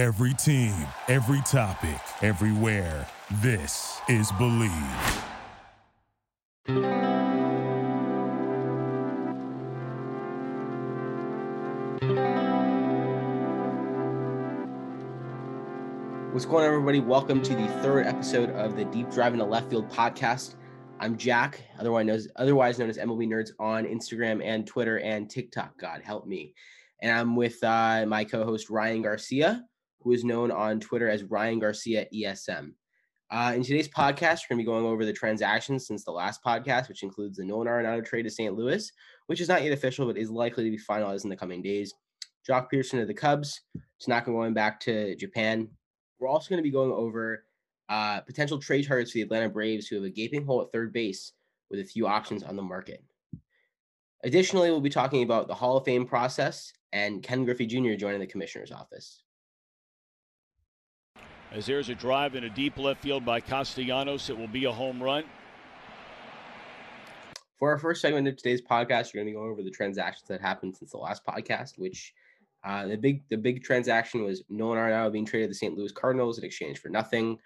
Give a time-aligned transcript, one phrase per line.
[0.00, 0.72] Every team,
[1.08, 3.06] every topic, everywhere.
[3.42, 4.70] This is Believe.
[16.32, 17.00] What's going on, everybody?
[17.00, 20.54] Welcome to the third episode of the Deep Drive the Left Field podcast.
[20.98, 25.28] I'm Jack, otherwise known as, otherwise known as MLB Nerds on Instagram and Twitter and
[25.28, 25.78] TikTok.
[25.78, 26.54] God help me.
[27.02, 29.62] And I'm with uh, my co-host Ryan Garcia,
[30.00, 32.72] who is known on Twitter as Ryan Garcia ESM.
[33.30, 36.42] Uh, in today's podcast, we're going to be going over the transactions since the last
[36.42, 38.54] podcast, which includes the Nolan Arenado trade to St.
[38.54, 38.90] Louis,
[39.26, 41.94] which is not yet official, but is likely to be finalized in the coming days.
[42.48, 43.60] Joc Pederson to the Cubs.
[44.00, 45.68] Tanaka going back to Japan.
[46.18, 47.44] We're also going to be going over
[47.88, 50.92] uh, potential trade targets for the Atlanta Braves, who have a gaping hole at third
[50.92, 51.32] base
[51.70, 53.04] with a few options on the market.
[54.24, 57.94] Additionally, we'll be talking about the Hall of Fame process and Ken Griffey Jr.
[57.94, 59.22] joining the commissioner's office.
[61.52, 64.72] As there's a drive in a deep left field by Castellanos, it will be a
[64.72, 65.24] home run.
[67.58, 70.40] For our first segment of today's podcast, we're going to going over the transactions that
[70.40, 72.14] happened since the last podcast, which
[72.62, 75.76] uh, the big the big transaction was Nolan Arenado being traded to the St.
[75.76, 77.36] Louis Cardinals in exchange for nothing,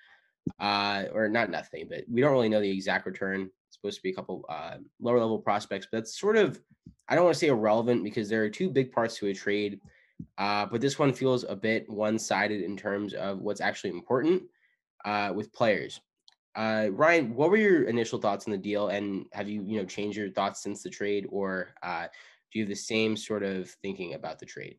[0.60, 3.48] uh, or not nothing, but we don't really know the exact return.
[3.68, 6.60] It's supposed to be a couple uh, lower level prospects, but that's sort of
[7.08, 9.80] I don't want to say irrelevant because there are two big parts to a trade,
[10.38, 14.42] uh, but this one feels a bit one sided in terms of what's actually important
[15.04, 16.00] uh, with players.
[16.56, 19.84] Uh, Ryan, what were your initial thoughts on the deal, and have you you know
[19.84, 22.06] changed your thoughts since the trade, or uh,
[22.52, 24.76] do you have the same sort of thinking about the trade?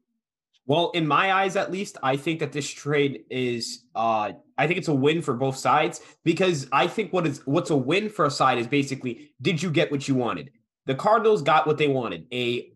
[0.67, 4.79] Well, in my eyes, at least, I think that this trade is, uh, I think
[4.79, 8.25] it's a win for both sides because I think what is what's a win for
[8.25, 10.51] a side is basically, did you get what you wanted?
[10.87, 12.71] The Cardinals got what they wanted: a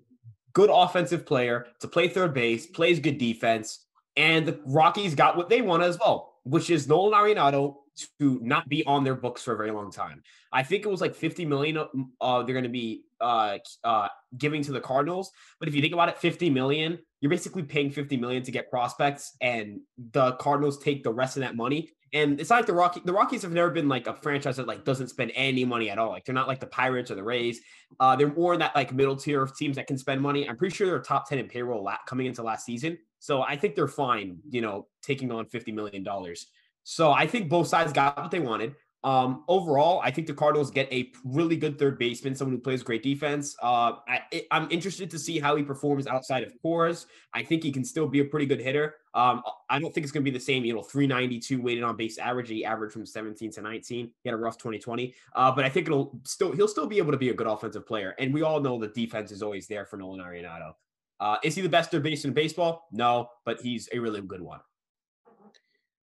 [0.53, 3.86] good offensive player to play third base, plays good defense,
[4.17, 7.75] and the Rockies got what they wanted as well, which is Nolan Arenado
[8.19, 10.22] to not be on their books for a very long time.
[10.52, 11.77] I think it was like 50 million
[12.22, 14.08] uh, they're going to be uh, uh,
[14.38, 15.32] giving to the Cardinals.
[15.59, 18.70] But if you think about it, 50 million, you're basically paying 50 million to get
[18.70, 21.89] prospects, and the Cardinals take the rest of that money.
[22.14, 23.03] And it's not like the Rockies.
[23.03, 25.97] The Rockies have never been like a franchise that like doesn't spend any money at
[25.97, 26.09] all.
[26.09, 27.61] Like they're not like the Pirates or the Rays.
[27.99, 30.47] Uh, they're more in that like middle tier of teams that can spend money.
[30.47, 32.97] I'm pretty sure they're top 10 in payroll coming into last season.
[33.20, 36.05] So I think they're fine, you know, taking on $50 million.
[36.83, 38.76] So I think both sides got what they wanted.
[39.04, 42.83] Um, overall, I think the Cardinals get a really good third baseman, someone who plays
[42.83, 43.55] great defense.
[43.61, 47.05] Uh, I, am interested to see how he performs outside of Coors.
[47.33, 48.95] I think he can still be a pretty good hitter.
[49.14, 51.95] Um, I don't think it's going to be the same, you know, 392 weighted on
[51.95, 52.49] base average.
[52.49, 54.11] He averaged from 17 to 19.
[54.21, 55.15] He had a rough 2020.
[55.33, 57.88] Uh, but I think it'll still he'll still be able to be a good offensive
[57.88, 58.15] player.
[58.20, 60.73] And we all know the defense is always there for Nolan Arenado.
[61.21, 62.88] Uh, is he the best third baseman in baseball?
[62.92, 64.59] No, but he's a really good one.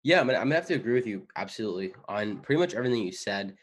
[0.02, 3.02] Yeah, I'm gonna, I'm gonna have to agree with you absolutely on pretty much everything
[3.02, 3.56] you said.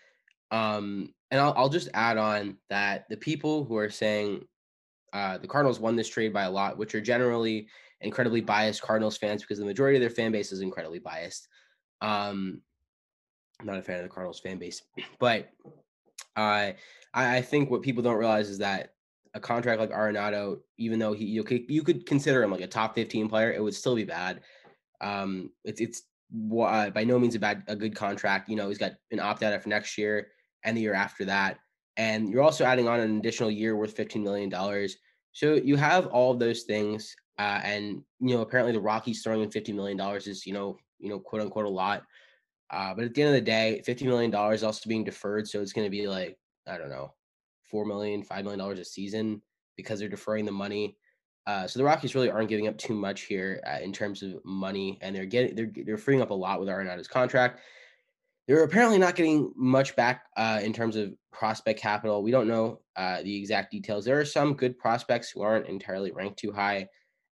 [0.52, 4.46] Um, and I'll, I'll just add on that the people who are saying
[5.14, 7.68] uh, the Cardinals won this trade by a lot, which are generally
[8.02, 11.48] incredibly biased Cardinals fans because the majority of their fan base is incredibly biased.
[12.02, 12.62] Um,
[13.60, 14.82] I'm not a fan of the Cardinals fan base,
[15.20, 15.50] but
[16.36, 16.72] uh,
[17.14, 18.94] I I think what people don't realize is that
[19.34, 22.68] a contract like Arenado, even though he you could you could consider him like a
[22.68, 24.42] top 15 player, it would still be bad.
[25.02, 28.50] Um, it's it's uh, by no means a bad a good contract.
[28.50, 30.28] You know, he's got an opt out for next year
[30.64, 31.60] and the year after that,
[31.98, 34.98] and you're also adding on an additional year worth 15 million dollars.
[35.32, 39.42] So you have all of those things, uh, and you know apparently the Rockies throwing
[39.42, 42.04] in 50 million dollars is you know you know quote unquote a lot.
[42.72, 45.48] Uh, but at the end of the day, 50 million dollars is also being deferred,
[45.48, 46.38] so it's going to be like
[46.68, 47.14] I don't know,
[47.64, 49.42] four million, five million dollars a season
[49.76, 50.98] because they're deferring the money.
[51.48, 54.34] Uh, so the Rockies really aren't giving up too much here uh, in terms of
[54.46, 57.62] money, and they're getting they're they're freeing up a lot with Arenado's contract.
[58.48, 62.24] They're apparently not getting much back uh, in terms of prospect capital.
[62.24, 64.06] We don't know uh, the exact details.
[64.06, 66.88] There are some good prospects who aren't entirely ranked too high,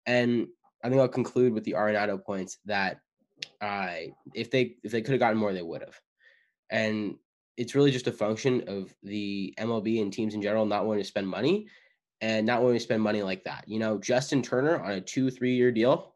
[0.06, 0.48] and
[0.84, 3.00] I think I'll conclude with the Arenado points that
[4.34, 6.00] if they if they could have gotten more, they would have.
[6.70, 7.16] And
[7.58, 11.08] it's really just a function of the MLB and teams in general not wanting to
[11.08, 11.68] spend money
[12.22, 13.66] and not willing to spend money like that.
[13.68, 16.14] You know, Justin Turner on a two, three year deal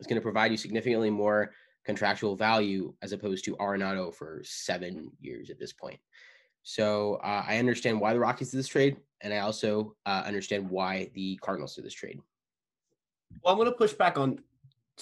[0.00, 1.52] is going to provide you significantly more
[1.84, 5.98] contractual value as opposed to Arenado for seven years at this point.
[6.62, 10.68] So uh, I understand why the Rockies did this trade, and I also uh, understand
[10.70, 12.20] why the Cardinals did this trade.
[13.42, 14.38] Well, I'm going to push back on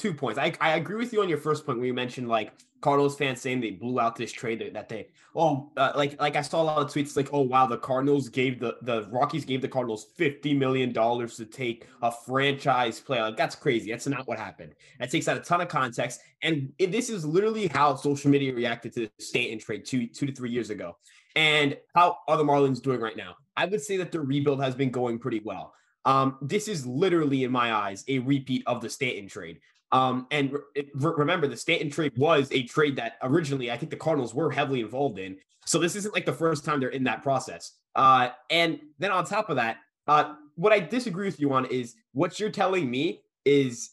[0.00, 0.38] two points.
[0.38, 3.42] I, I agree with you on your first point where you mentioned like Cardinals fans
[3.42, 6.64] saying they blew out this trade that they oh uh, like like I saw a
[6.64, 10.06] lot of tweets like oh wow the Cardinals gave the the Rockies gave the Cardinals
[10.16, 13.22] fifty million dollars to take a franchise player.
[13.22, 13.90] Like that's crazy.
[13.90, 14.74] That's not what happened.
[14.98, 16.20] That takes out a ton of context.
[16.42, 20.26] And it, this is literally how social media reacted to the Stanton trade two two
[20.26, 20.96] to three years ago.
[21.36, 23.36] And how are the Marlins doing right now?
[23.56, 25.74] I would say that the rebuild has been going pretty well.
[26.04, 29.60] Um, this is literally, in my eyes, a repeat of the Stanton trade.
[29.92, 33.96] Um, and re- remember, the Stanton trade was a trade that originally I think the
[33.96, 35.36] Cardinals were heavily involved in.
[35.66, 37.72] So this isn't like the first time they're in that process.
[37.94, 41.94] Uh, and then on top of that, uh, what I disagree with you on is
[42.12, 43.90] what you're telling me is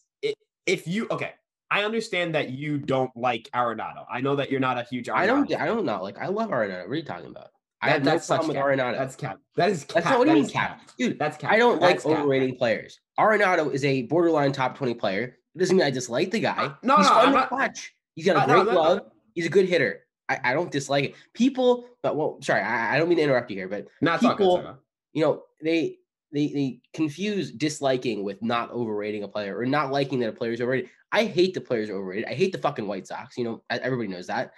[0.68, 1.34] if you okay.
[1.70, 4.06] I understand that you don't like Arenado.
[4.10, 5.08] I know that you're not a huge.
[5.08, 5.56] Arenado I don't.
[5.56, 6.02] I don't know.
[6.02, 6.84] Like I love Arenado.
[6.84, 7.50] What are you talking about?
[7.82, 8.98] I have no problem with Arenado.
[8.98, 9.40] That's cap.
[9.56, 9.96] That is cap.
[9.96, 10.80] That's not what you mean cap.
[10.80, 10.92] cap.
[10.98, 11.52] Dude, that's cap.
[11.52, 12.24] I don't that's like cap.
[12.24, 13.00] overrating players.
[13.20, 15.38] Arenado is a borderline top 20 player.
[15.58, 16.66] It doesn't mean I dislike the guy.
[16.66, 17.92] Uh, no, He's no, fun to not, watch.
[18.14, 19.02] He's got a great no, glove.
[19.34, 20.02] He's a good hitter.
[20.30, 21.16] I, I, don't dislike it.
[21.34, 24.78] People, but well, sorry, I, I don't mean to interrupt you here, but not people,
[25.14, 25.98] you know, they
[26.32, 30.52] they they confuse disliking with not overrating a player or not liking that a player
[30.52, 30.92] is overrated.
[31.12, 32.26] I hate the players overrated.
[32.30, 33.36] I hate the fucking White Sox.
[33.36, 34.52] You know, everybody knows that.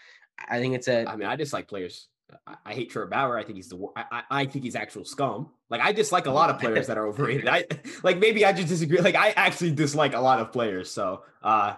[0.50, 1.10] I think it's a.
[1.10, 2.10] I mean, I dislike players.
[2.48, 3.38] I, I hate Trevor Bauer.
[3.38, 5.50] I think he's the I, I think he's actual scum.
[5.70, 7.48] Like I dislike a lot of players that are overrated.
[7.48, 7.66] I
[8.04, 9.00] like maybe I just disagree.
[9.00, 10.92] Like I actually dislike a lot of players.
[10.92, 11.76] So uh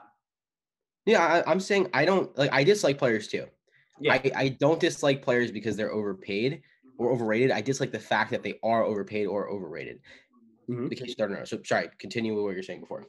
[1.05, 3.45] yeah, I, am saying I don't like I dislike players too.
[3.99, 6.61] Yeah, I, I don't dislike players because they're overpaid
[6.97, 7.51] or overrated.
[7.51, 9.99] I dislike the fact that they are overpaid or overrated.
[10.69, 10.87] Mm-hmm.
[10.87, 11.47] The case don't.
[11.47, 13.05] So sorry, continue with what you're saying before.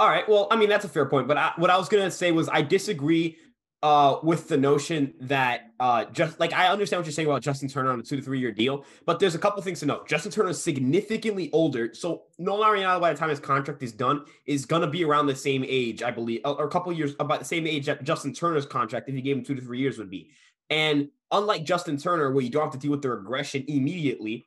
[0.00, 0.28] All right.
[0.28, 2.48] Well, I mean that's a fair point, but I, what I was gonna say was
[2.48, 3.36] I disagree
[3.84, 7.68] uh, with the notion that uh, just like I understand what you're saying about Justin
[7.68, 10.08] Turner on a two to three year deal, but there's a couple things to note.
[10.08, 14.24] Justin Turner is significantly older, so Nolan Arenado by the time his contract is done
[14.46, 17.44] is gonna be around the same age, I believe, or a couple years about the
[17.44, 20.08] same age that Justin Turner's contract, if you gave him two to three years, would
[20.08, 20.30] be.
[20.70, 24.46] And unlike Justin Turner, where you don't have to deal with the regression immediately,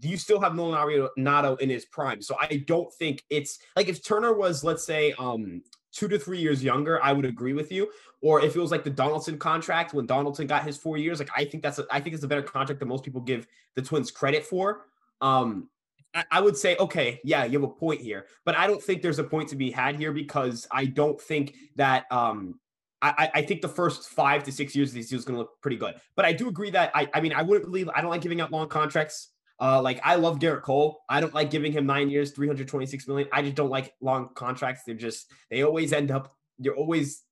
[0.00, 2.22] you still have Nolan Arenado in his prime.
[2.22, 5.62] So I don't think it's like if Turner was, let's say, um,
[5.92, 7.90] two to three years younger, I would agree with you.
[8.20, 11.30] Or if it was like the Donaldson contract when Donaldson got his four years, like
[11.36, 13.82] I think that's a, I think it's a better contract than most people give the
[13.82, 14.86] Twins credit for.
[15.20, 15.68] Um,
[16.14, 19.02] I, I would say, okay, yeah, you have a point here, but I don't think
[19.02, 22.58] there's a point to be had here because I don't think that um,
[23.00, 25.60] I, I, think the first five to six years of these deals going to look
[25.60, 25.94] pretty good.
[26.16, 28.40] But I do agree that I, I mean, I wouldn't believe I don't like giving
[28.40, 29.28] out long contracts.
[29.60, 31.00] Uh, like I love Gerrit Cole.
[31.08, 33.28] I don't like giving him nine years, 326 million.
[33.32, 34.82] I just don't like long contracts.
[34.86, 37.22] They're just, they always end up, you're always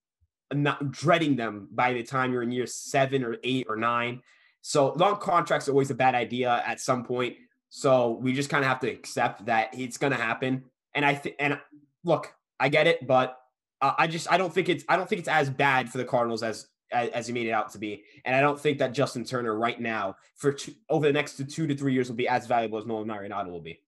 [0.53, 4.23] not dreading them by the time you're in year seven or eight or nine.
[4.63, 7.37] So long contracts are always a bad idea at some point.
[7.69, 10.65] So we just kind of have to accept that it's going to happen.
[10.95, 11.61] And I think, and
[12.05, 13.39] look, I get it, but
[13.81, 16.05] uh, I just, I don't think it's, I don't think it's as bad for the
[16.05, 18.05] Cardinals as as, he made it out to be.
[18.25, 21.67] And I don't think that Justin Turner right now for two, over the next two
[21.67, 23.81] to three years will be as valuable as Nolan Arenado will be.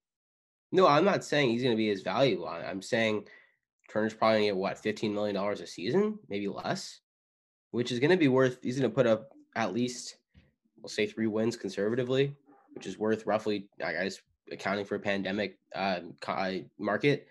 [0.73, 2.49] No, I'm not saying he's going to be as valuable.
[2.49, 3.27] I'm saying
[3.91, 7.00] Turner's probably going to get what, $15 million a season, maybe less,
[7.71, 10.17] which is going to be worth, he's going to put up at least,
[10.81, 12.35] we'll say three wins conservatively,
[12.75, 14.21] which is worth roughly, I guess,
[14.53, 16.01] accounting for a pandemic uh,
[16.79, 17.29] market,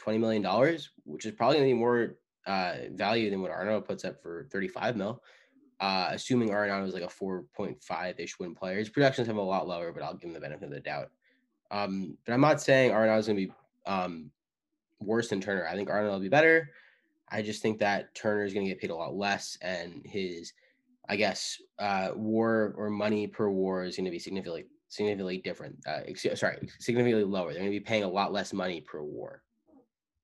[0.00, 2.16] $20 million, which is probably going to be more
[2.48, 5.22] uh, value than what Arno puts up for 35 mil.
[5.80, 8.78] Uh, assuming Arenado is like a 4.5 ish win player.
[8.78, 11.10] His projections have a lot lower, but I'll give him the benefit of the doubt.
[11.70, 13.52] Um, but I'm not saying Arenado is going to be
[13.86, 14.30] um,
[14.98, 15.68] worse than Turner.
[15.68, 16.70] I think Arenado will be better.
[17.28, 20.54] I just think that Turner is going to get paid a lot less, and his,
[21.08, 25.76] I guess, uh, war or money per war is going to be significantly significantly different.
[25.86, 26.00] Uh,
[26.34, 27.52] sorry, significantly lower.
[27.52, 29.42] They're going to be paying a lot less money per war.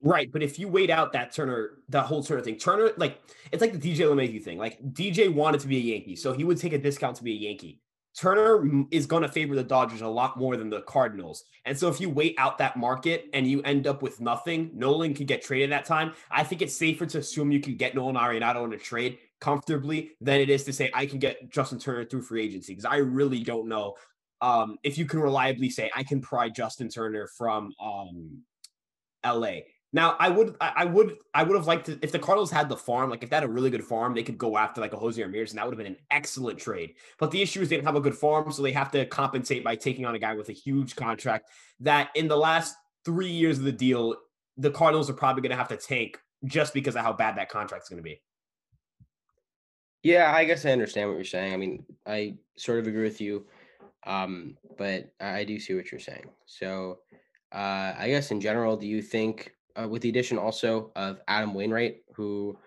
[0.04, 3.62] Right, but if you wait out that Turner, that whole Turner thing, Turner, like it's
[3.62, 4.58] like the DJ LeMahieu thing.
[4.58, 7.32] Like DJ wanted to be a Yankee, so he would take a discount to be
[7.32, 7.80] a Yankee.
[8.14, 11.44] Turner is going to favor the Dodgers a lot more than the Cardinals.
[11.64, 15.14] And so if you wait out that market and you end up with nothing, Nolan
[15.14, 16.12] could get traded that time.
[16.30, 20.12] I think it's safer to assume you can get Nolan Arenado in a trade comfortably
[20.20, 22.98] than it is to say I can get Justin Turner through free agency because I
[22.98, 23.94] really don't know
[24.42, 28.42] um, if you can reliably say I can pry Justin Turner from um,
[29.24, 29.60] LA.
[29.94, 32.76] Now, I would, I would, I would have liked to if the Cardinals had the
[32.76, 34.96] farm, like if they had a really good farm, they could go after like a
[34.96, 36.94] Jose Ramirez, and that would have been an excellent trade.
[37.16, 39.62] But the issue is they didn't have a good farm, so they have to compensate
[39.62, 41.48] by taking on a guy with a huge contract.
[41.78, 42.74] That in the last
[43.04, 44.16] three years of the deal,
[44.56, 47.48] the Cardinals are probably going to have to tank just because of how bad that
[47.48, 48.20] contract's going to be.
[50.02, 51.54] Yeah, I guess I understand what you're saying.
[51.54, 53.46] I mean, I sort of agree with you,
[54.04, 56.24] um, but I do see what you're saying.
[56.46, 56.98] So,
[57.52, 61.54] uh, I guess in general, do you think uh, with the addition also of Adam
[61.54, 62.58] Wainwright, who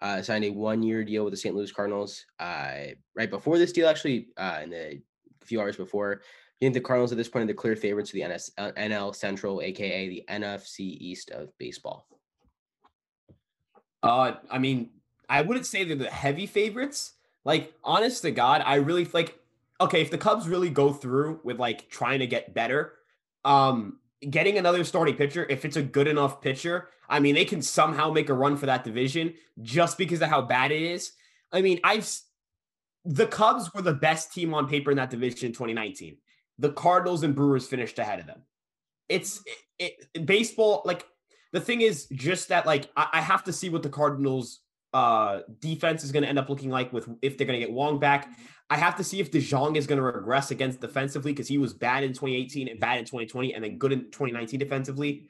[0.00, 1.54] uh, signed a one-year deal with the St.
[1.54, 5.00] Louis Cardinals uh, right before this deal, actually, uh, in the
[5.44, 6.20] few hours before.
[6.22, 8.72] I think the Cardinals at this point are the clear favorites to the NS, uh,
[8.76, 12.08] NL Central, aka the NFC East of baseball.
[14.02, 14.90] Uh, I mean,
[15.28, 17.12] I wouldn't say they're the heavy favorites.
[17.44, 19.38] Like, honest to God, I really like.
[19.80, 22.94] Okay, if the Cubs really go through with like trying to get better,
[23.44, 23.98] um,
[24.30, 28.10] getting another starting pitcher, if it's a good enough pitcher, I mean, they can somehow
[28.10, 31.12] make a run for that division just because of how bad it is.
[31.52, 32.08] I mean, I've
[33.04, 36.16] the Cubs were the best team on paper in that division in 2019.
[36.58, 38.42] The Cardinals and Brewers finished ahead of them.
[39.08, 39.42] It's
[39.78, 41.06] it, it baseball like
[41.52, 44.60] the thing is just that like I, I have to see what the Cardinals
[44.96, 47.74] uh defense is going to end up looking like with if they're going to get
[47.74, 48.30] Wong back.
[48.70, 51.74] I have to see if DeJong is going to regress against defensively because he was
[51.74, 55.28] bad in 2018 and bad in 2020 and then good in 2019 defensively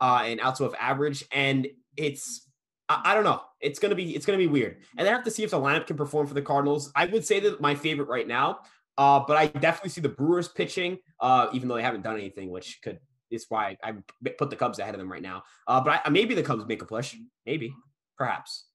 [0.00, 2.46] uh and also of average and it's
[2.88, 3.42] I, I don't know.
[3.60, 4.76] It's gonna be it's gonna be weird.
[4.96, 6.92] And I have to see if the lineup can perform for the Cardinals.
[6.94, 8.60] I would say that my favorite right now,
[8.96, 12.50] uh, but I definitely see the Brewers pitching, uh, even though they haven't done anything,
[12.50, 12.98] which could
[13.30, 13.94] is why I
[14.38, 15.44] put the Cubs ahead of them right now.
[15.66, 17.72] Uh, but I, maybe the Cubs make a push, maybe,
[18.18, 18.66] perhaps.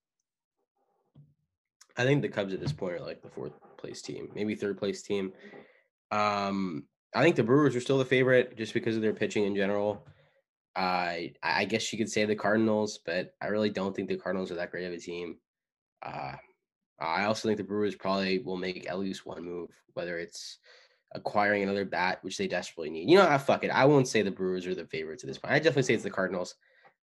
[1.97, 4.77] I think the Cubs at this point are like the fourth place team, maybe third
[4.77, 5.33] place team.
[6.11, 6.83] Um,
[7.13, 10.05] I think the Brewers are still the favorite just because of their pitching in general.
[10.75, 14.51] I I guess you could say the Cardinals, but I really don't think the Cardinals
[14.51, 15.37] are that great of a team.
[16.03, 16.33] Uh,
[16.99, 20.59] I also think the Brewers probably will make at least one move, whether it's
[21.13, 23.09] acquiring another bat, which they desperately need.
[23.09, 23.69] You know, I ah, fuck it.
[23.69, 25.53] I won't say the Brewers are the favorites at this point.
[25.53, 26.55] I definitely say it's the Cardinals.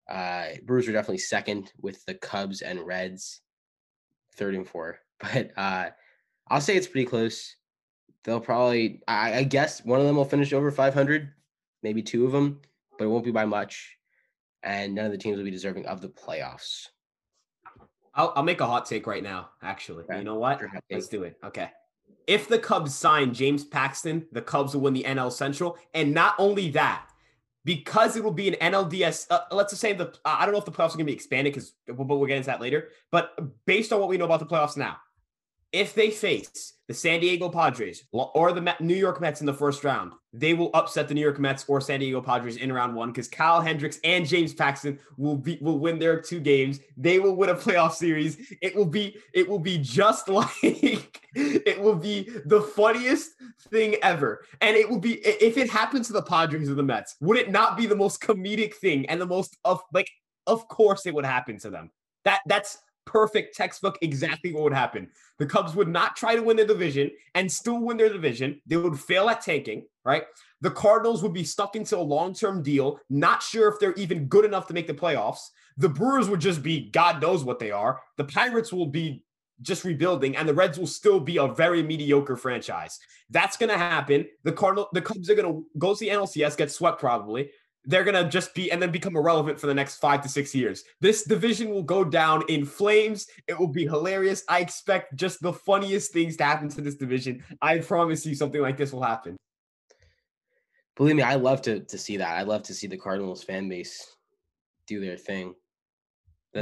[0.09, 3.43] Uh, Brewers are definitely second with the Cubs and Reds,
[4.39, 4.99] third and four.
[5.21, 5.89] But uh,
[6.47, 7.57] I'll say it's pretty close.
[8.23, 11.33] They'll probably, I, I guess, one of them will finish over 500,
[11.83, 12.61] maybe two of them
[12.99, 13.97] but it won't be by much.
[14.63, 16.89] And none of the teams will be deserving of the playoffs.
[18.15, 20.03] I'll, I'll make a hot take right now, actually.
[20.05, 20.19] Okay.
[20.19, 20.61] You know what?
[20.91, 21.37] Let's do it.
[21.45, 21.71] Okay.
[22.27, 25.79] If the Cubs sign James Paxton, the Cubs will win the NL Central.
[25.95, 27.08] And not only that,
[27.69, 29.27] because it will be an NLDS.
[29.29, 31.13] Uh, let's just say the I don't know if the playoffs are going to be
[31.13, 32.89] expanded because but we'll get into that later.
[33.13, 34.97] But based on what we know about the playoffs now,
[35.79, 39.85] if they face the San Diego Padres or the New York Mets in the first
[39.85, 43.11] round, they will upset the New York Mets or San Diego Padres in round one
[43.11, 46.81] because Kyle Hendricks and James Paxton will be will win their two games.
[46.97, 48.57] They will win a playoff series.
[48.61, 50.51] It will be it will be just like
[51.35, 53.35] it will be the funniest
[53.71, 54.45] thing ever.
[54.61, 57.53] And it will be if it happens to the Padres or the Mets, would it
[57.53, 60.11] not be the most comedic thing and the most of like
[60.49, 61.93] of course it would happen to them.
[62.25, 62.79] That that's
[63.09, 65.09] perfect textbook exactly what would happen.
[65.39, 68.61] The Cubs would not try to win the division and still win their division.
[68.67, 70.25] They would fail at tanking, right?
[70.61, 74.27] The Cardinals would be stuck into a long term deal, not sure if they're even
[74.27, 75.49] good enough to make the playoffs.
[75.79, 78.01] The Brewers would just be God knows what they are.
[78.19, 79.25] The Pirates will be
[79.63, 82.99] just rebuilding, and the Reds will still be a very mediocre franchise.
[83.31, 84.27] That's going to happen.
[84.45, 87.51] The Cardinal, the Cubs are going to go to the NLCS, get swept probably
[87.85, 90.55] they're going to just be and then become irrelevant for the next five to six
[90.55, 90.85] years.
[91.01, 93.27] This division will go down in flames.
[93.47, 94.45] It will be hilarious.
[94.49, 97.43] I expect just the funniest things to happen to this division.
[97.63, 99.37] I promise you something like this will happen.
[100.97, 102.37] Believe me, I love to, to see that.
[102.37, 104.17] I love to see the Cardinals fan base
[104.87, 105.55] do their thing.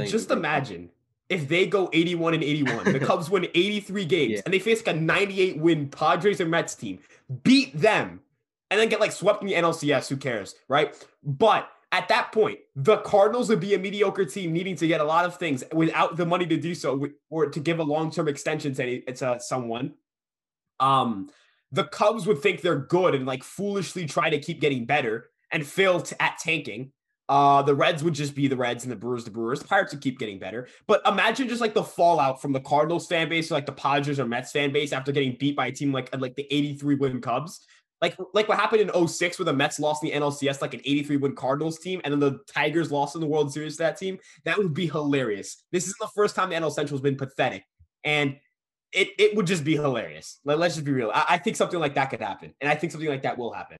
[0.05, 0.91] Just imagine
[1.29, 4.41] if they go 81 and 81, the Cubs win 83 games yeah.
[4.45, 6.99] and they face like a 98 win Padres and Mets team,
[7.43, 8.21] beat them
[8.69, 10.09] and then get like swept in the NLCS.
[10.09, 10.95] Who cares, right?
[11.23, 15.05] But at that point, the Cardinals would be a mediocre team needing to get a
[15.05, 18.27] lot of things without the money to do so or to give a long term
[18.27, 19.93] extension to, any, to someone.
[20.79, 21.29] Um,
[21.71, 25.65] the Cubs would think they're good and like foolishly try to keep getting better and
[25.65, 26.91] fail to, at tanking.
[27.29, 29.59] Uh, the Reds would just be the Reds and the Brewers, the Brewers.
[29.59, 30.67] The Pirates would keep getting better.
[30.87, 34.19] But imagine just like the fallout from the Cardinals fan base, or like the Padres
[34.19, 37.21] or Mets fan base after getting beat by a team like like the 83 win
[37.21, 37.65] Cubs.
[38.01, 41.17] Like, like what happened in 06 where the Mets lost the NLCS like an 83
[41.17, 44.19] win Cardinals team, and then the Tigers lost in the World Series to that team.
[44.45, 45.63] That would be hilarious.
[45.71, 47.63] This isn't the first time the NL Central has been pathetic.
[48.03, 48.37] And
[48.93, 50.39] it, it would just be hilarious.
[50.45, 51.11] Let, us just be real.
[51.13, 52.53] I, I think something like that could happen.
[52.61, 53.77] And I think something like that will happen.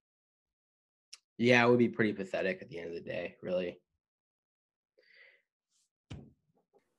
[1.38, 3.80] Yeah, it would be pretty pathetic at the end of the day, really.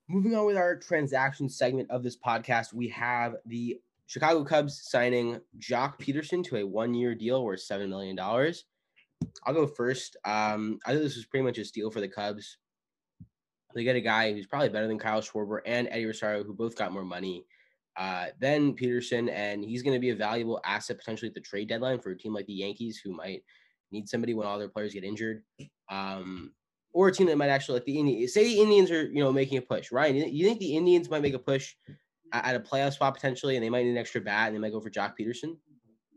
[0.08, 5.38] Moving on with our transaction segment of this podcast, we have the Chicago Cubs signing
[5.58, 8.64] Joc Pederson to a one-year deal worth seven million dollars.
[9.44, 10.16] I'll go first.
[10.24, 12.56] Um, I think this was pretty much a steal for the Cubs.
[13.74, 16.74] They get a guy who's probably better than Kyle Schwarber and Eddie Rosario, who both
[16.74, 17.44] got more money
[17.98, 21.68] uh, than Pederson, and he's going to be a valuable asset potentially at the trade
[21.68, 23.42] deadline for a team like the Yankees, who might
[23.92, 25.42] need somebody when all their players get injured.
[25.90, 26.52] Um,
[26.94, 28.32] or a team that might actually like the Indians.
[28.32, 30.16] Say the Indians are you know making a push, Ryan.
[30.16, 31.74] You think the Indians might make a push
[32.32, 34.72] at a playoff spot potentially, and they might need an extra bat, and they might
[34.72, 35.56] go for Joc Pederson?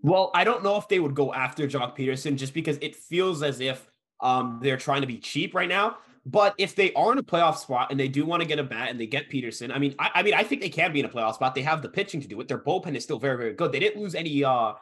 [0.04, 3.44] Well, I don't know if they would go after Joc Pederson just because it feels
[3.44, 3.90] as if
[4.20, 5.98] um, they're trying to be cheap right now.
[6.26, 8.64] But if they are in a playoff spot and they do want to get a
[8.64, 11.00] bat and they get Pederson, I mean, I, I, mean, I think they can be
[11.00, 11.56] in a playoff spot.
[11.56, 12.48] They have the pitching to do it.
[12.48, 13.72] Their bullpen is still very, very good.
[13.72, 14.44] They didn't lose any.
[14.44, 14.74] uh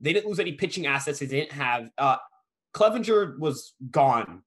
[0.00, 1.18] They didn't lose any pitching assets.
[1.20, 1.90] They didn't have.
[1.96, 2.16] uh
[2.74, 4.42] Clevinger was gone,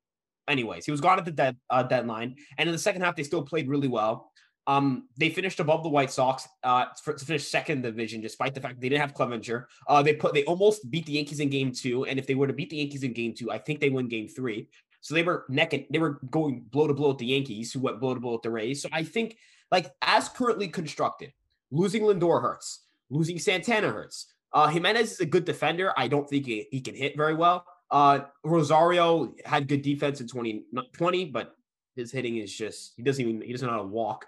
[0.47, 0.85] anyways.
[0.85, 3.43] He was gone at the dead, uh, deadline, and in the second half they still
[3.43, 4.31] played really well.
[4.67, 8.81] Um, they finished above the White Sox uh, to finish second division, despite the fact
[8.81, 9.65] they didn't have Clevinger.
[9.87, 12.47] Uh, they put they almost beat the Yankees in game two, and if they were
[12.47, 14.69] to beat the Yankees in game two, I think they win game three.
[15.01, 17.79] So they were neck and they were going blow to blow at the Yankees, who
[17.79, 18.81] went blow to blow at the Rays.
[18.81, 19.37] So I think,
[19.71, 21.31] like as currently constructed,
[21.69, 24.33] losing Lindor hurts, losing Santana hurts.
[24.51, 25.93] Uh, Gimenez is a good defender.
[25.95, 27.65] I don't think he, he can hit very well.
[27.91, 31.55] Uh, Rosario had good defense in 2020, but
[31.95, 34.25] his hitting is just he doesn't even he doesn't know how to walk.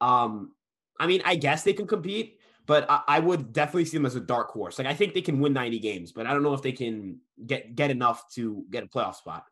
[0.00, 0.52] Um,
[0.98, 4.16] I mean, I guess they can compete, but I, I, would definitely see them as
[4.16, 4.78] a dark horse.
[4.78, 7.18] Like I think they can win 90 games, but I don't know if they can
[7.46, 9.44] get get enough to get a playoff spot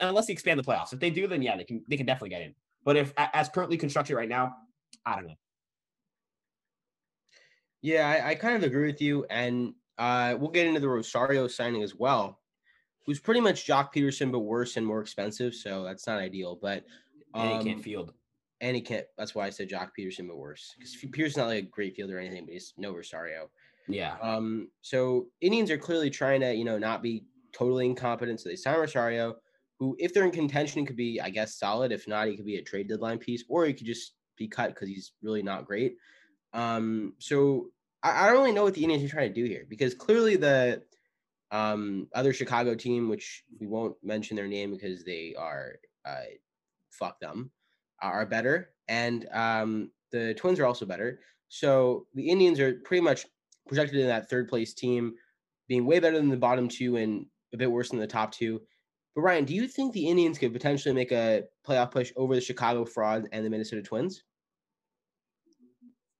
[0.00, 0.92] unless they expand the playoffs.
[0.92, 2.54] If they do, then yeah, they can they can definitely get in.
[2.84, 4.56] But if as currently constructed right now,
[5.04, 5.34] I don't know.
[7.82, 11.46] Yeah, I, I kind of agree with you, and uh, we'll get into the Rosario
[11.48, 12.40] signing as well,
[13.04, 15.54] who's pretty much Joc Pederson but worse and more expensive.
[15.54, 16.58] So that's not ideal.
[16.60, 16.84] But
[17.34, 18.14] um, and he can't field
[18.60, 19.06] and he can't.
[19.16, 22.16] That's why I said Joc Pederson, but worse because Pederson's not like a great fielder
[22.16, 23.50] or anything, but he's no Rosario.
[23.86, 24.16] Yeah.
[24.20, 24.68] Um.
[24.82, 28.40] So Indians are clearly trying to, you know, not be totally incompetent.
[28.40, 29.36] So they sign Rosario,
[29.78, 31.92] who, if they're in contention, could be, I guess, solid.
[31.92, 34.74] If not, he could be a trade deadline piece, or he could just be cut
[34.74, 35.96] because he's really not great.
[36.52, 37.14] Um.
[37.18, 37.70] So
[38.02, 40.36] I, I don't really know what the Indians are trying to do here because clearly
[40.36, 40.82] the
[41.50, 46.24] um other Chicago team, which we won't mention their name because they are uh
[46.90, 47.50] fuck them
[48.02, 51.20] are better, and um, the Twins are also better.
[51.48, 53.26] So the Indians are pretty much
[53.66, 55.14] projected in that third place team,
[55.68, 58.60] being way better than the bottom two and a bit worse than the top two.
[59.14, 62.40] But Ryan, do you think the Indians could potentially make a playoff push over the
[62.40, 64.22] Chicago Fraud and the Minnesota Twins?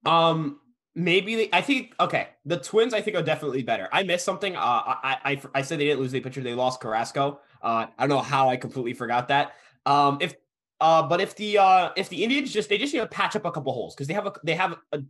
[0.05, 0.61] Um,
[0.95, 2.29] maybe they, I think okay.
[2.45, 3.89] The Twins I think are definitely better.
[3.93, 4.57] I missed something.
[4.57, 6.41] Uh, I I, I said they didn't lose the pitcher.
[6.41, 7.41] They lost Carrasco.
[7.63, 9.53] Uh, I don't know how I completely forgot that.
[9.87, 10.35] Um, if
[10.81, 13.45] uh, but if the uh, if the Indians just they just need to patch up
[13.45, 15.01] a couple holes because they have a they have a,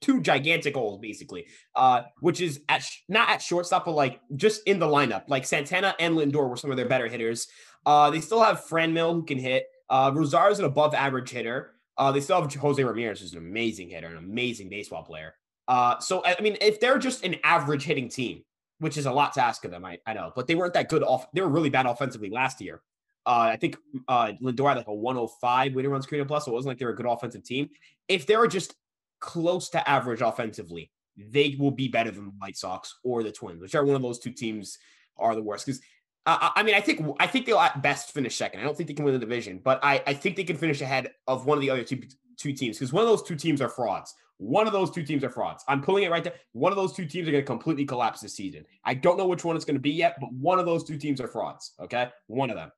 [0.00, 4.66] two gigantic holes basically, uh, which is at sh- not at shortstop but like just
[4.66, 5.24] in the lineup.
[5.28, 7.46] Like Santana and Lindor were some of their better hitters.
[7.86, 9.66] Uh, they still have Franmil who can hit.
[9.88, 11.74] Uh, Rosario is an above average hitter.
[11.96, 15.34] Uh, they still have Jose Ramirez who's an amazing hitter, an amazing baseball player.
[15.68, 18.42] Uh, so I mean, if they're just an average hitting team,
[18.80, 20.88] which is a lot to ask of them, I, I know, but they weren't that
[20.88, 21.26] good off.
[21.32, 22.82] They were really bad offensively last year.
[23.24, 23.76] Uh, I think
[24.08, 26.84] uh, Lindor had like a 105 weighted runs created plus, so it wasn't like they
[26.84, 27.70] were a good offensive team.
[28.08, 28.74] If they were just
[29.20, 33.60] close to average offensively, they will be better than the White Sox or the Twins,
[33.60, 34.78] whichever one of those two teams
[35.16, 35.66] are the worst.
[35.66, 35.80] Because
[36.26, 38.60] uh, I mean, I think I think they'll at best finish second.
[38.60, 40.80] I don't think they can win the division, but I, I think they can finish
[40.80, 42.00] ahead of one of the other two
[42.36, 44.14] two teams because one of those two teams are frauds.
[44.38, 45.64] One of those two teams are frauds.
[45.68, 46.34] I'm pulling it right there.
[46.52, 48.64] One of those two teams are going to completely collapse this season.
[48.84, 50.96] I don't know which one it's going to be yet, but one of those two
[50.96, 51.72] teams are frauds.
[51.80, 52.72] Okay, one of them.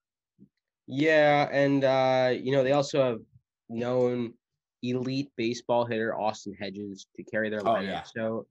[0.86, 3.20] Yeah, and uh, you know they also have
[3.68, 4.34] known
[4.82, 7.78] elite baseball hitter Austin Hedges to carry their lineup.
[7.78, 8.02] Oh, yeah.
[8.02, 8.46] So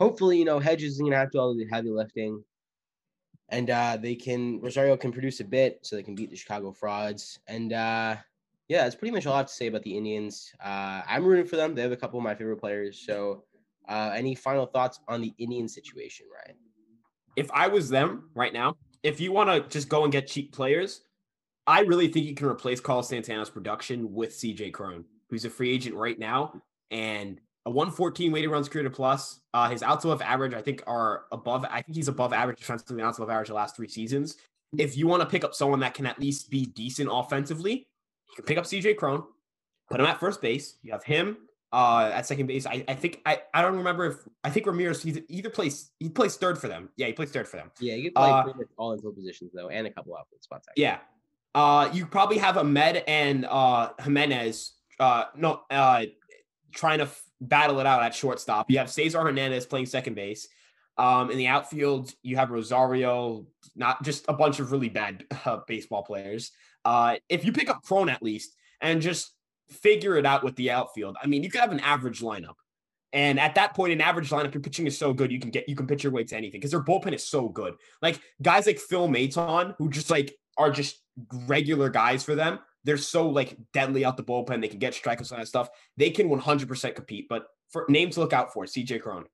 [0.00, 2.42] hopefully, you know Hedges is gonna have to do all the heavy lifting,
[3.48, 6.72] and uh, they can Rosario can produce a bit so they can beat the Chicago
[6.72, 7.38] Frauds.
[7.46, 8.16] And uh,
[8.68, 10.52] yeah, that's pretty much all I have to say about the Indians.
[10.62, 11.74] Uh, I'm rooting for them.
[11.74, 13.00] They have a couple of my favorite players.
[13.06, 13.44] So,
[13.88, 16.58] uh, any final thoughts on the Indian situation, Ryan?
[17.36, 20.52] If I was them right now, if you want to just go and get cheap
[20.52, 21.02] players,
[21.68, 25.70] I really think you can replace Carlos Santana's production with CJ Cron, who's a free
[25.70, 29.40] agent right now, and a 114 weighted runs created plus.
[29.52, 31.66] Uh, his outs above average, I think, are above.
[31.70, 34.38] I think he's above average defensively, outs above average the last three seasons.
[34.78, 38.36] If you want to pick up someone that can at least be decent offensively, you
[38.36, 39.24] can pick up CJ Cron,
[39.90, 40.78] put him at first base.
[40.82, 41.36] You have him
[41.70, 42.64] uh, at second base.
[42.64, 46.08] I, I think I, I don't remember if I think Ramirez he either plays he
[46.08, 46.88] plays third for them.
[46.96, 47.70] Yeah, he plays third for them.
[47.78, 48.44] Yeah, he can play uh,
[48.78, 50.66] all infield positions though, and a couple outfield spots.
[50.70, 50.82] Actually.
[50.84, 50.98] Yeah,
[51.58, 56.04] uh, you probably have Amed and uh, Gimenez, uh, no, uh,
[56.72, 58.70] trying to f- battle it out at shortstop.
[58.70, 60.46] You have Cesar Hernandez playing second base.
[60.98, 63.44] Um, in the outfield, you have Rosario,
[63.74, 66.52] not just a bunch of really bad uh, baseball players.
[66.84, 69.34] Uh, if you pick up Cron at least and just
[69.68, 72.54] figure it out with the outfield, I mean, you could have an average lineup.
[73.12, 75.68] And at that point, an average lineup, your pitching is so good, you can get
[75.68, 77.74] you can pitch your way to anything because their bullpen is so good.
[78.00, 81.00] Like guys like Phil Maton, who just like are just
[81.46, 82.58] regular guys for them.
[82.84, 84.60] They're so like deadly out the bullpen.
[84.60, 85.68] They can get strikeouts and that stuff.
[85.96, 87.26] They can 100% compete.
[87.28, 89.24] But for names to look out for, CJ Cron.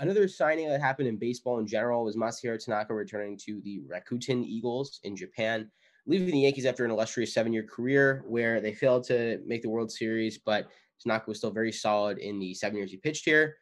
[0.00, 4.44] Another signing that happened in baseball in general was Masahiro Tanaka returning to the Rakuten
[4.44, 5.70] Eagles in Japan,
[6.06, 9.90] leaving the Yankees after an illustrious seven-year career where they failed to make the World
[9.90, 10.68] Series, but
[11.02, 13.56] Tanaka was still very solid in the seven years he pitched here.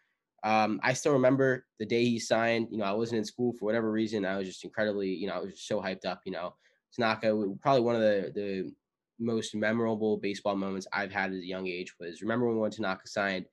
[0.45, 2.69] Um, I still remember the day he signed.
[2.71, 4.25] You know, I wasn't in school for whatever reason.
[4.25, 6.21] I was just incredibly, you know, I was just so hyped up.
[6.25, 6.55] You know,
[6.95, 7.29] Tanaka,
[7.61, 8.73] probably one of the the
[9.19, 13.47] most memorable baseball moments I've had at a young age was remember when Tanaka signed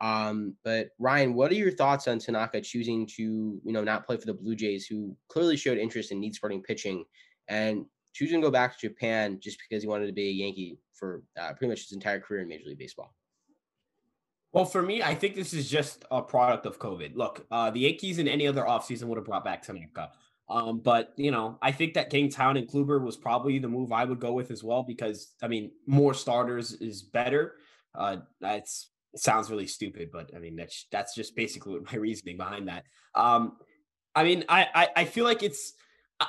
[0.00, 4.16] um, but Ryan, what are your thoughts on Tanaka choosing to, you know, not play
[4.16, 7.04] for the Blue Jays, who clearly showed interest in need starting pitching,
[7.48, 10.78] and choosing to go back to Japan just because he wanted to be a Yankee
[10.92, 13.14] for uh, pretty much his entire career in Major League Baseball?
[14.54, 17.16] Well, for me, I think this is just a product of COVID.
[17.16, 20.12] Look, uh, the Yankees in any other offseason would have brought back Tanaka.
[20.48, 23.90] Um, but you know, I think that getting Taillon and Kluber was probably the move
[23.90, 27.56] I would go with as well because I mean, more starters is better.
[27.96, 32.68] Uh, that's sounds really stupid, but I mean that's that's just basically my reasoning behind
[32.68, 32.84] that.
[33.16, 33.56] Um,
[34.14, 35.72] I mean, I, I I feel like it's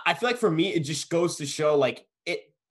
[0.03, 2.07] I feel like for me it just goes to show like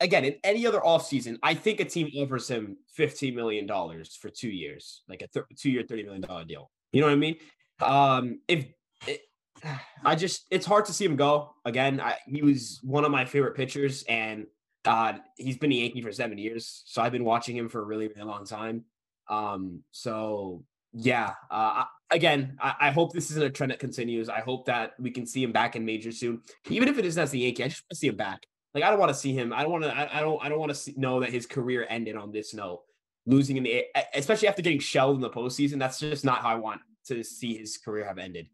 [0.01, 4.29] again in any other offseason, I think a team offers him fifteen million dollars for
[4.29, 6.71] two years, like a th- two year thirty million dollar deal.
[6.93, 7.37] You know what I mean?
[7.81, 8.67] Um, if
[9.07, 9.21] it,
[10.05, 12.01] I just it's hard to see him go again.
[12.01, 14.47] I, he was one of my favorite pitchers, and
[14.85, 17.85] uh, he's been a Yankee for seven years, so I've been watching him for a
[17.85, 18.85] really really long time.
[19.29, 24.29] Um, so yeah, uh, again, I, I, hope this isn't a trend that continues.
[24.29, 27.21] I hope that we can see him back in major soon, even if it isn't
[27.21, 27.65] as the Yankee.
[27.65, 28.47] I just want to see him back.
[28.75, 29.53] Like I don't want to see him.
[29.53, 29.97] I don't want to.
[29.97, 30.45] I, I don't.
[30.45, 32.83] I don't want to know that his career ended on this note,
[33.25, 33.85] losing in the,
[34.15, 35.79] especially after getting shelled in the postseason.
[35.79, 38.49] That's just not how I want to see his career have ended.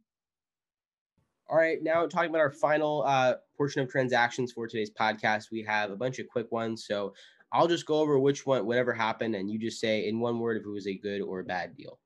[1.48, 5.62] All right, now talking about our final uh, portion of transactions for today's podcast, we
[5.62, 6.86] have a bunch of quick ones.
[6.86, 7.12] So
[7.52, 10.58] I'll just go over which one, whatever happened, and you just say in one word
[10.58, 11.98] if it was a good or a bad deal.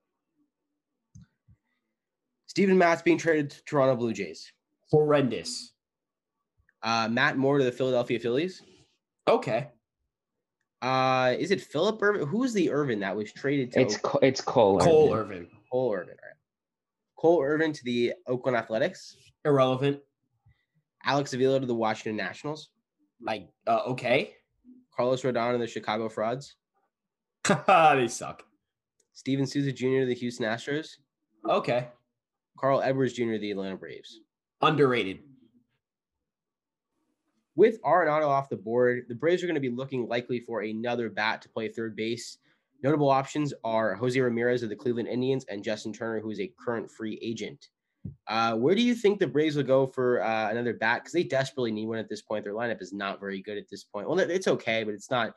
[2.46, 4.50] Steven Matz being traded to Toronto Blue Jays.
[4.90, 5.73] Horrendous.
[6.84, 8.62] Uh, Matt Moore to the Philadelphia Phillies.
[9.26, 9.68] Okay.
[10.82, 12.26] Uh, is it Philip Ervin?
[12.26, 13.80] Who's the Irvin that was traded to?
[13.80, 14.78] It's it's Cole.
[14.78, 15.38] Cole Irvin.
[15.38, 15.48] Irvin.
[15.72, 16.16] Cole Irvin.
[16.22, 16.36] All right.
[17.16, 19.16] Cole Irvin to the Oakland Athletics.
[19.46, 20.00] Irrelevant.
[21.04, 22.68] Alex Avila to the Washington Nationals.
[23.20, 24.34] Like, uh, okay.
[24.94, 26.56] Carlos Rodon and the Chicago Frauds.
[27.66, 28.44] they suck.
[29.14, 30.00] Steven Souza Jr.
[30.00, 30.96] to the Houston Astros.
[31.48, 31.88] Okay.
[32.58, 33.32] Carl Edwards Jr.
[33.32, 34.20] to the Atlanta Braves.
[34.60, 35.20] Underrated.
[37.56, 41.08] With Arenado off the board, the Braves are going to be looking likely for another
[41.08, 42.38] bat to play third base.
[42.82, 46.52] Notable options are Jose Ramirez of the Cleveland Indians and Justin Turner, who is a
[46.58, 47.68] current free agent.
[48.26, 51.02] Uh, where do you think the Braves will go for uh, another bat?
[51.02, 52.44] Because they desperately need one at this point.
[52.44, 54.08] Their lineup is not very good at this point.
[54.08, 55.34] Well, it's okay, but it's not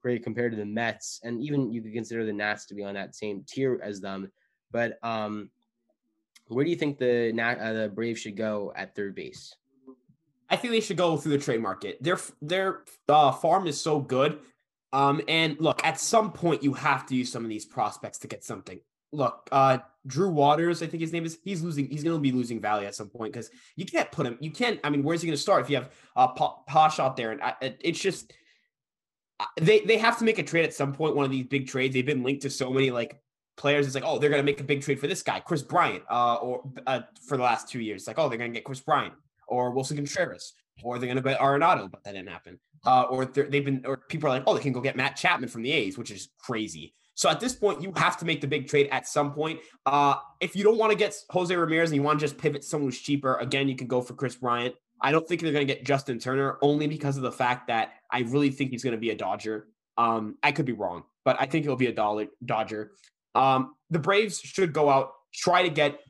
[0.00, 2.94] great compared to the Mets, and even you could consider the Nats to be on
[2.94, 4.30] that same tier as them.
[4.70, 5.50] But um,
[6.48, 9.54] where do you think the uh, the Braves should go at third base?
[10.50, 12.02] I think they should go through the trade market.
[12.02, 14.38] Their their uh, farm is so good.
[14.92, 18.28] Um, and look, at some point you have to use some of these prospects to
[18.28, 18.78] get something
[19.14, 21.38] look, uh, Drew Waters, I think his name is.
[21.42, 21.88] He's losing.
[21.88, 24.36] He's going to be losing value at some point because you can't put him.
[24.40, 24.78] You can't.
[24.84, 26.28] I mean, where's he going to start if you have uh,
[26.66, 27.30] Pache out there?
[27.30, 28.32] And I, it's just
[29.58, 31.16] they they have to make a trade at some point.
[31.16, 31.94] One of these big trades.
[31.94, 33.18] They've been linked to so many like
[33.56, 33.86] players.
[33.86, 36.02] It's like, oh, they're going to make a big trade for this guy, Kris Bryant,
[36.10, 38.02] uh, or uh, for the last two years.
[38.02, 39.14] It's like, oh, they're going to get Kris Bryant
[39.48, 42.58] or Willson Contreras, or they're going to get Arenado, but that didn't happen.
[42.86, 45.48] Uh, or they've been, or people are like, oh, they can go get Matt Chapman
[45.48, 46.94] from the A's, which is crazy.
[47.14, 49.60] So at this point, you have to make the big trade at some point.
[49.86, 52.64] Uh, if you don't want to get Jose Ramirez and you want to just pivot
[52.64, 54.74] someone who's cheaper, again, you can go for Kris Bryant.
[55.00, 57.92] I don't think they're going to get Justin Turner only because of the fact that
[58.10, 59.68] I really think he's going to be a Dodger.
[59.96, 61.92] Um, I could be wrong, but I think he'll be a
[62.44, 62.90] Dodger.
[63.34, 66.00] Um, the Braves should go out, try to get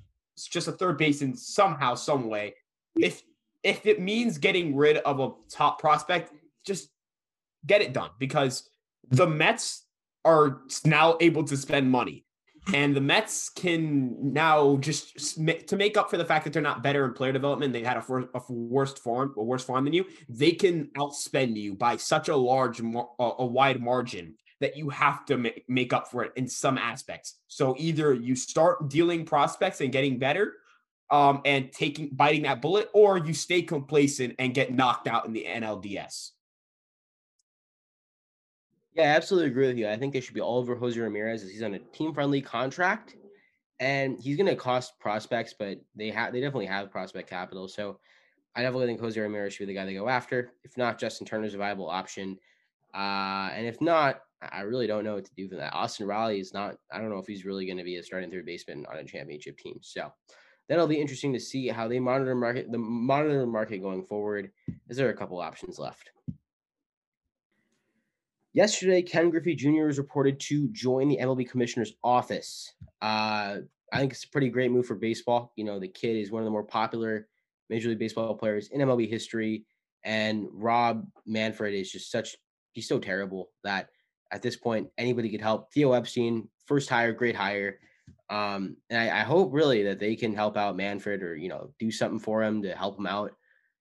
[0.50, 2.54] just a third baseman somehow, some way.
[2.96, 3.22] If
[3.62, 6.32] if it means getting rid of a top prospect,
[6.66, 6.90] just
[7.66, 8.68] get it done because
[9.08, 9.86] the Mets
[10.24, 12.24] are now able to spend money.
[12.72, 16.82] And the Mets can now just to make up for the fact that they're not
[16.82, 17.74] better in player development.
[17.74, 20.06] They had a, for, a worst farm, a worse farm than you.
[20.30, 25.36] They can outspend you by such a large, a wide margin that you have to
[25.36, 27.38] make, make up for it in some aspects.
[27.48, 30.54] So either you start dealing prospects and getting better,
[31.14, 35.32] um, and taking biting that bullet, or you stay complacent and get knocked out in
[35.32, 36.30] the NLDS.
[38.94, 39.88] Yeah, I absolutely agree with you.
[39.88, 43.14] I think they should be all over Jose Ramirez he's on a team-friendly contract,
[43.78, 47.68] and he's going to cost prospects, but they have they definitely have prospect capital.
[47.68, 48.00] So
[48.56, 50.50] I definitely think Jose Ramirez should be the guy they go after.
[50.64, 52.38] If not, Justin Turner's a viable option.
[52.92, 55.74] Uh, and if not, I really don't know what to do for that.
[55.74, 58.30] Austin Riley is not, I don't know if he's really going to be a starting
[58.30, 59.78] third baseman on a championship team.
[59.80, 60.12] So
[60.68, 64.50] that'll be interesting to see how they monitor market the monitor market going forward.
[64.88, 66.10] Is there a couple options left?
[68.52, 69.86] Yesterday, Ken Griffey Jr.
[69.86, 72.72] was reported to join the MLB commissioner's office.
[73.02, 73.56] Uh,
[73.92, 75.52] I think it's a pretty great move for baseball.
[75.56, 77.26] You know, the kid is one of the more popular
[77.68, 79.64] Major League Baseball players in MLB history.
[80.04, 82.36] And Rob Manfred is just such,
[82.72, 83.88] he's so terrible that
[84.30, 85.72] at this point, anybody could help.
[85.72, 87.78] Theo Epstein, first hire, great hire.
[88.30, 91.70] Um, and I, I, hope really that they can help out Manfred or, you know,
[91.78, 93.32] do something for him to help him out.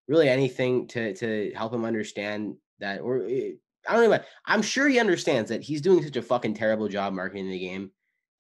[0.10, 3.52] Really anything to, to help him understand that, or eh,
[3.88, 4.20] I don't know.
[4.46, 7.92] I'm sure he understands that he's doing such a fucking terrible job marketing the game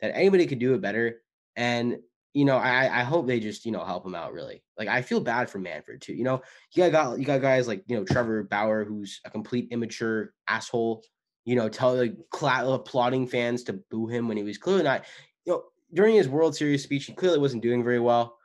[0.02, 1.22] that anybody could do it better.
[1.56, 2.00] And
[2.34, 4.34] you know, I I hope they just you know help him out.
[4.34, 6.14] Really, like I feel bad for Manfred too.
[6.14, 6.42] You know,
[6.74, 11.04] you got you got guys like you know Trevor Bauer, who's a complete immature asshole.
[11.46, 15.06] You know, tell like applauding fans to boo him when he was clearly not.
[15.46, 18.38] You know, during his World Series speech, he clearly wasn't doing very well.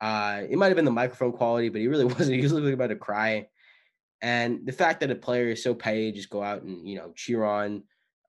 [0.00, 2.36] Uh, it might have been the microphone quality, but he really wasn't.
[2.36, 3.48] He was looking about to cry.
[4.22, 7.12] And the fact that a player is so paid, just go out and you know
[7.14, 7.82] cheer on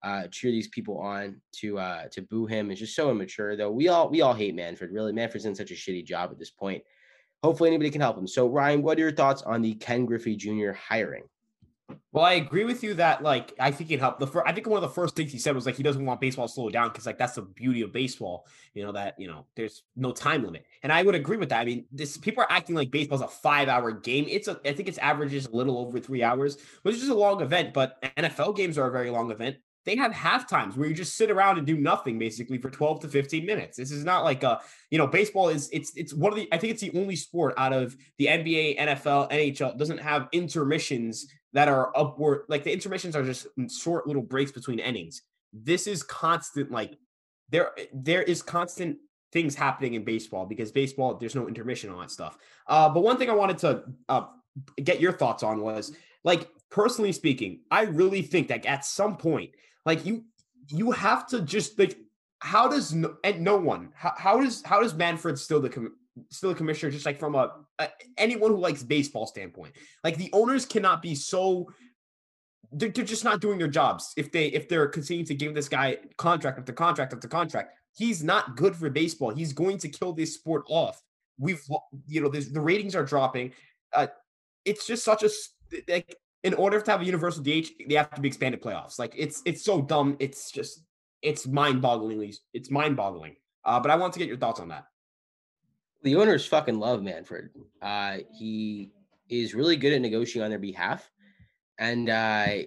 [0.03, 3.55] uh, cheer these people on to uh, to boo him is just so immature.
[3.55, 4.91] Though we all we all hate Manfred.
[4.91, 6.83] Really, Manfred's in such a shitty job at this point.
[7.43, 8.27] Hopefully, anybody can help him.
[8.27, 10.71] So, Ryan, what are your thoughts on the Ken Griffey Jr.
[10.71, 11.23] hiring?
[12.11, 14.19] Well, I agree with you that like I think it helped.
[14.19, 16.05] The first, I think one of the first things he said was like he doesn't
[16.05, 18.45] want baseball to slow down because like that's the beauty of baseball.
[18.73, 21.61] You know that you know there's no time limit, and I would agree with that.
[21.61, 24.25] I mean, this people are acting like baseball's a five hour game.
[24.27, 27.15] It's a I think its average is a little over three hours, which is a
[27.15, 27.73] long event.
[27.73, 31.15] But NFL games are a very long event they have half times where you just
[31.15, 33.77] sit around and do nothing basically for 12 to 15 minutes.
[33.77, 34.59] This is not like a,
[34.91, 37.53] you know, baseball is it's it's one of the I think it's the only sport
[37.57, 41.25] out of the NBA, NFL, NHL doesn't have intermissions
[41.57, 43.47] that are upward like the intermissions are just
[43.81, 45.23] short little breaks between innings.
[45.51, 46.99] This is constant like
[47.49, 48.97] there there is constant
[49.33, 52.37] things happening in baseball because baseball there's no intermission on that stuff.
[52.67, 54.25] Uh, but one thing I wanted to uh,
[54.83, 59.49] get your thoughts on was like personally speaking, I really think that at some point
[59.83, 60.25] like you,
[60.69, 61.97] you have to just like.
[62.39, 63.89] How does no, and no one?
[63.95, 65.89] How, how does how does Manfred still the
[66.29, 66.91] still a commissioner?
[66.91, 71.15] Just like from a, a anyone who likes baseball standpoint, like the owners cannot be
[71.15, 71.67] so
[72.71, 75.69] they're, they're, just not doing their jobs if they if they're continuing to give this
[75.69, 80.11] guy contract after contract after contract he's not good for baseball he's going to kill
[80.11, 81.01] this sport off
[81.39, 81.63] we've
[82.07, 83.53] you know the ratings are dropping
[83.93, 84.07] uh,
[84.65, 85.29] it's just such a
[85.87, 88.99] like in order to have a universal DH, they have to be expanded playoffs.
[88.99, 90.15] Like it's it's so dumb.
[90.19, 90.83] It's just
[91.21, 93.35] it's mind-bogglingly it's mind-boggling.
[93.65, 94.85] Uh, but I want to get your thoughts on that.
[96.07, 97.49] The owners fucking love Manfred.
[97.81, 98.91] Uh, he
[99.27, 101.11] is really good at negotiating on their behalf,
[101.79, 102.59] and uh,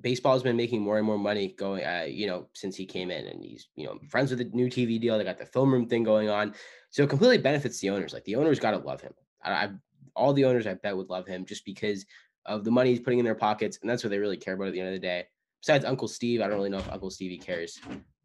[0.00, 1.84] baseball has been making more and more money going.
[1.84, 4.66] Uh, you know, since he came in, and he's you know friends with the new
[4.66, 5.16] TV deal.
[5.16, 6.56] They got the film room thing going on,
[6.90, 8.12] so it completely benefits the owners.
[8.12, 9.12] Like the owners got to love him.
[9.44, 9.70] I, I
[10.16, 12.04] all the owners I bet would love him just because
[12.46, 14.66] of the money he's putting in their pockets, and that's what they really care about
[14.66, 15.24] at the end of the day.
[15.62, 17.78] Besides Uncle Steve, I don't really know if Uncle Stevie cares.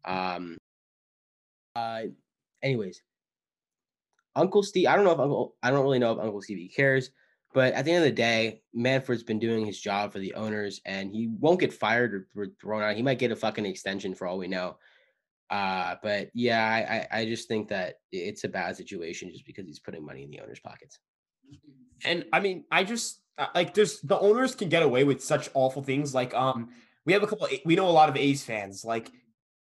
[0.04, 0.58] Um,
[1.76, 2.06] uh,
[2.60, 3.00] anyways,
[4.36, 7.10] Uncle Steve, I don't know if Uncle, I don't really know if Uncle Stevie cares,
[7.52, 10.80] but at the end of the day, Manfred's been doing his job for the owners,
[10.84, 12.96] and he won't get fired or thrown out.
[12.96, 14.76] He might get a fucking extension for all we know.
[15.50, 19.78] Uh, but yeah, I, I just think that it's a bad situation just because he's
[19.78, 20.98] putting money in the owners' pockets.
[22.04, 25.48] And I mean, I just uh, like there's the owners can get away with such
[25.54, 26.12] awful things.
[26.12, 26.70] Like um,
[27.06, 27.46] we have a couple.
[27.64, 28.84] We know a lot of A's fans.
[28.84, 29.12] Like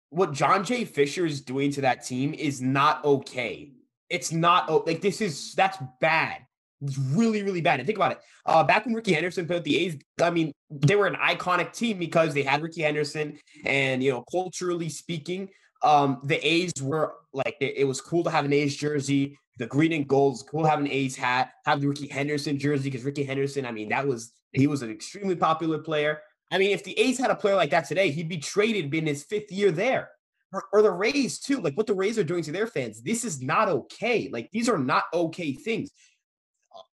[0.09, 0.85] what John J.
[0.85, 3.71] Fisher is doing to that team is not okay.
[4.09, 6.41] It's not like this is that's bad.
[6.81, 7.79] It's really, really bad.
[7.79, 8.19] And think about it.
[8.45, 11.97] Uh, back when Rickey Henderson put the A's, I mean, they were an iconic team
[11.97, 15.49] because they had Rickey Henderson, and you know, culturally speaking,
[15.83, 19.93] um, the A's were like it was cool to have an A's jersey the green
[19.93, 20.35] and gold.
[20.35, 23.71] is cool having an A's hat, have the Rickey Henderson jersey because Rickey Henderson, I
[23.71, 26.21] mean, that was he was an extremely popular player.
[26.51, 29.07] I mean, if the A's had a player like that today, he'd be traded in
[29.07, 30.09] his fifth year there.
[30.55, 33.01] Or, or, the Rays too, like what the Rays are doing to their fans.
[33.01, 34.29] This is not okay.
[34.31, 35.91] Like these are not okay things.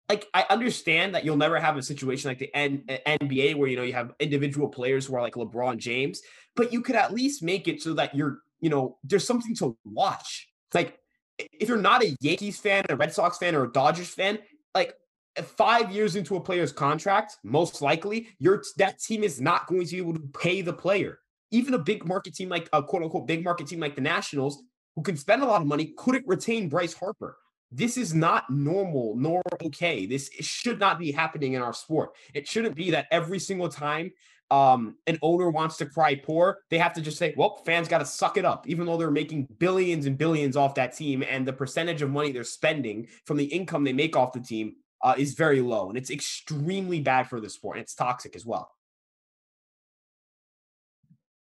[0.07, 3.67] Like I understand that you'll never have a situation like the N- uh, NBA where
[3.67, 6.21] you know you have individual players who are like LeBron James,
[6.55, 9.77] but you could at least make it so that you're you know there's something to
[9.83, 10.47] watch.
[10.73, 10.97] Like
[11.37, 14.39] if you're not a Yankees fan, a Red Sox fan, or a Dodgers fan,
[14.73, 14.95] like
[15.43, 19.91] five years into a player's contract, most likely your that team is not going to
[19.91, 21.19] be able to pay the player.
[21.51, 24.61] Even a big market team like a quote unquote big market team like the Nationals,
[24.95, 27.37] who can spend a lot of money, couldn't retain Bryce Harper.
[27.71, 30.05] this is not normal nor okay.
[30.05, 32.15] This should not be happening in our sport.
[32.33, 34.11] It shouldn't be that every single time
[34.51, 37.99] um, an owner wants to cry poor, they have to just say, well, fans got
[37.99, 41.23] to suck it up, even though they're making billions and billions off that team.
[41.27, 44.77] And the percentage of money they're spending from the income they make off the team
[45.03, 45.89] uh, is very low.
[45.89, 47.77] And it's extremely bad for the sport.
[47.77, 48.71] And it's toxic as well.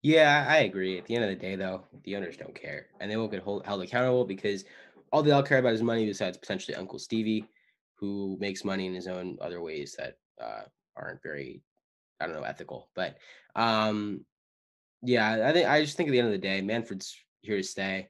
[0.04, 0.98] Yeah, I agree.
[0.98, 3.42] At the end of the day, though, the owners don't care, and they won't get
[3.42, 4.66] hold, held accountable because
[5.12, 6.06] all they all care about is money.
[6.06, 7.46] Besides potentially Uncle Stevie,
[7.96, 10.64] who makes money in his own other ways that uh,
[10.98, 11.64] aren't very,
[12.20, 12.90] I don't know, ethical.
[12.96, 13.18] But
[13.56, 14.26] um,
[15.02, 17.64] yeah, I think I just think at the end of the day, Manfred's here to
[17.64, 18.10] stay,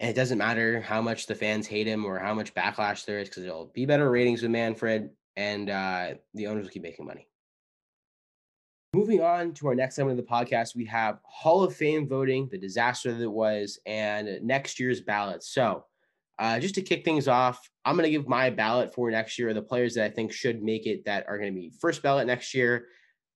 [0.00, 3.20] and it doesn't matter how much the fans hate him or how much backlash there
[3.20, 7.06] is because it'll be better ratings with Manfred, and uh, the owners will keep making
[7.06, 7.26] money.
[8.94, 12.46] Moving on to our next segment of the podcast, we have Hall of Fame voting,
[12.50, 15.42] the disaster that was, and next year's ballot.
[15.42, 15.86] So,
[16.38, 19.54] uh, just to kick things off, I'm going to give my ballot for next year,
[19.54, 22.26] the players that I think should make it that are going to be first ballot
[22.26, 22.88] next year.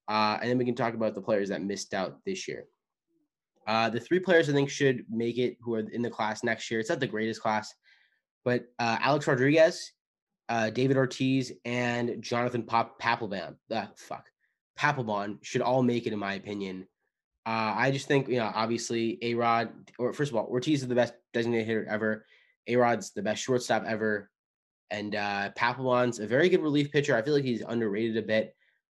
[0.09, 2.67] Uh, and then we can talk about the players that missed out this year.
[3.67, 6.71] Uh, the three players I think should make it who are in the class next
[6.71, 6.81] year.
[6.81, 7.73] It's not the greatest class,
[8.45, 9.93] but uh, Alex Rodriguez,
[10.51, 13.57] uh, David Ortiz, and Jonathan Pop- Papelbon.
[13.71, 14.27] Uh, fuck.
[14.79, 16.87] Papelbon should all make it, in my opinion.
[17.47, 20.89] Uh, I just think, you know, obviously, A Rod, or first of all, Ortiz is
[20.89, 22.27] the best designated hitter ever.
[22.67, 24.31] A Rod's the best shortstop ever.
[24.91, 27.17] And uh, Papelbon's a very good relief pitcher.
[27.17, 28.55] I feel like he's underrated a bit.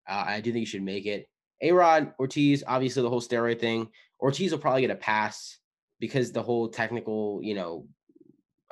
[0.08, 1.28] Uh, I do think he should make it.
[1.62, 3.88] A Rod, Ortiz, obviously, the whole steroid thing.
[4.20, 5.58] Ortiz will probably get a pass
[6.00, 7.86] because the whole technical, you know,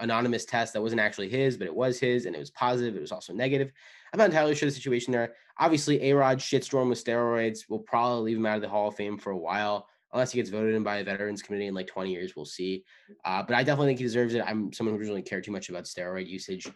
[0.00, 2.96] anonymous test that wasn't actually his, but it was his and it was positive.
[2.96, 3.70] It was also negative.
[4.12, 5.34] I'm not entirely sure the situation there.
[5.58, 8.94] Obviously, A Rod shitstorm with steroids will probably leave him out of the Hall of
[8.94, 11.86] Fame for a while, unless he gets voted in by a Veterans Committee in like
[11.86, 12.34] 20 years.
[12.36, 12.84] We'll see.
[13.24, 14.44] Uh, but I definitely think he deserves it.
[14.46, 16.68] I'm someone who doesn't really care too much about steroid usage,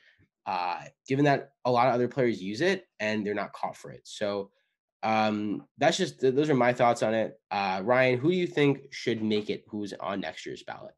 [0.46, 3.90] uh, given that a lot of other players use it and they're not caught for
[3.92, 4.02] it.
[4.04, 4.50] So
[5.02, 7.38] um, that's just those are my thoughts on it.
[7.50, 9.64] Uh, Ryan, who do you think should make it?
[9.68, 10.94] Who's on next year's ballot?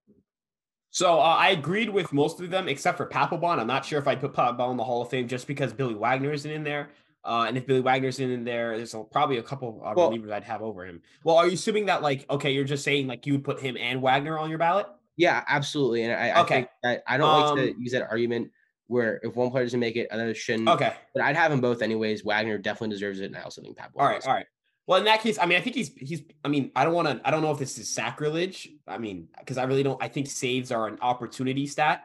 [0.94, 3.59] So uh, I agreed with most of them except for Papelbon.
[3.59, 5.94] I'm not sure if I'd put Papelbon in the Hall of Fame just because Billy
[5.94, 6.90] Wagner isn't in there.
[7.24, 10.30] Uh, and if Billy Wagner's in there, there's a, probably a couple of well, relievers
[10.30, 11.02] I'd have over him.
[11.24, 13.76] Well, are you assuming that like okay, you're just saying like you would put him
[13.76, 14.87] and Wagner on your ballot?
[15.16, 16.04] Yeah, absolutely.
[16.04, 16.54] And I, okay.
[16.54, 18.52] I think that I don't um, like to um use that argument
[18.87, 20.68] where if one player doesn't make it, another shouldn't.
[20.68, 20.92] Okay.
[21.12, 22.24] But I'd have them both anyways.
[22.24, 23.90] Wagner definitely deserves it, and I also think Papelbon.
[23.96, 24.46] All right, all right.
[24.87, 26.23] Well, in that case, I mean, I think he's he's.
[26.44, 27.20] I mean, I don't want to.
[27.27, 28.68] I don't know if this is sacrilege.
[28.87, 30.03] I mean, because I really don't.
[30.03, 32.05] I think saves are an opportunity stat.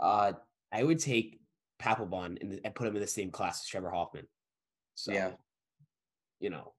[0.00, 0.32] Uh,
[0.72, 1.40] I would take
[1.80, 4.26] Papelbon and, and put him in the same class as Trevor Hoffman.
[4.94, 5.32] So, yeah,
[6.38, 6.72] you know,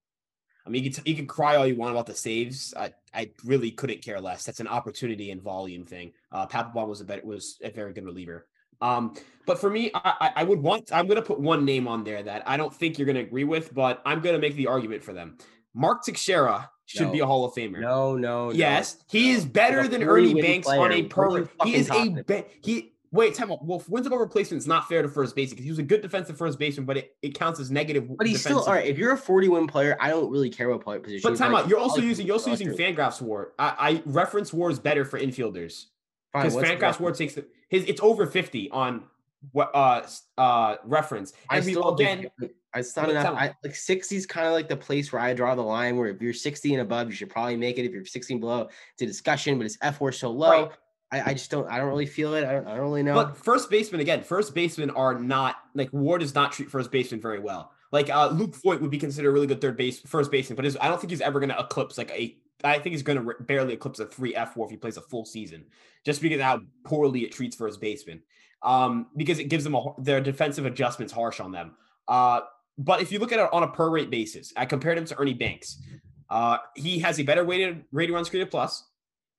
[0.65, 2.73] I mean, you can, you can cry all you want about the saves.
[2.75, 4.43] I, I really couldn't care less.
[4.43, 6.13] That's an opportunity and volume thing.
[6.31, 8.47] Uh, Papelbon was a better, was a very good reliever.
[8.81, 9.13] Um,
[9.45, 12.21] but for me, I, I would want, I'm going to put one name on there
[12.23, 14.67] that I don't think you're going to agree with, but I'm going to make the
[14.67, 15.37] argument for them.
[15.73, 17.11] Mark Teixeira should no.
[17.11, 17.79] be a Hall of Famer.
[17.79, 18.51] No, no.
[18.51, 19.05] Yes, no.
[19.09, 20.81] he is better than Ernie Banks player.
[20.81, 21.47] on a per.
[21.63, 22.87] He is a be- he.
[23.13, 23.65] Wait, time out.
[23.65, 26.01] Well, wins above replacement is not fair to first base because he was a good
[26.01, 28.07] defensive first baseman, but it, it counts as negative.
[28.15, 28.61] But he's defensive.
[28.63, 28.87] still all right.
[28.87, 31.29] If you're a 40 win player, I don't really care what player position.
[31.29, 31.67] But time out.
[31.67, 33.51] You're also using you're also using Fangraphs WAR.
[33.59, 35.87] I, I reference WAR is better for infielders
[36.33, 37.85] because Fangraphs WAR takes the, his.
[37.85, 39.03] It's over 50 on
[39.51, 40.05] what uh
[40.37, 41.33] uh reference.
[41.49, 42.27] And I still again
[42.73, 45.55] I still not I, like 60 is kind of like the place where I draw
[45.55, 47.85] the line where if you're 60 and above, you should probably make it.
[47.85, 50.63] If you're 16 below, it's a discussion, but it's fWAR so low.
[50.63, 50.71] Right.
[51.11, 52.45] I, I just don't I don't really feel it.
[52.45, 53.15] I don't, I don't really know.
[53.15, 57.19] But first baseman again, first basemen are not like Ward does not treat first baseman
[57.19, 57.73] very well.
[57.91, 60.65] Like uh Luke Voit would be considered a really good third base first baseman, but
[60.65, 63.23] his, I don't think he's ever going to eclipse like a I think he's going
[63.23, 65.65] to barely eclipse a three fWAR if he plays a full season,
[66.05, 68.21] just because how poorly it treats first baseman
[68.63, 71.75] um, because it gives them a, their defensive adjustments harsh on them.
[72.07, 72.41] Uh,
[72.77, 75.19] but if you look at it on a per rate basis, I compared him to
[75.19, 75.81] Ernie Banks.
[76.29, 78.85] Uh, he has a better weighted rated runs created plus,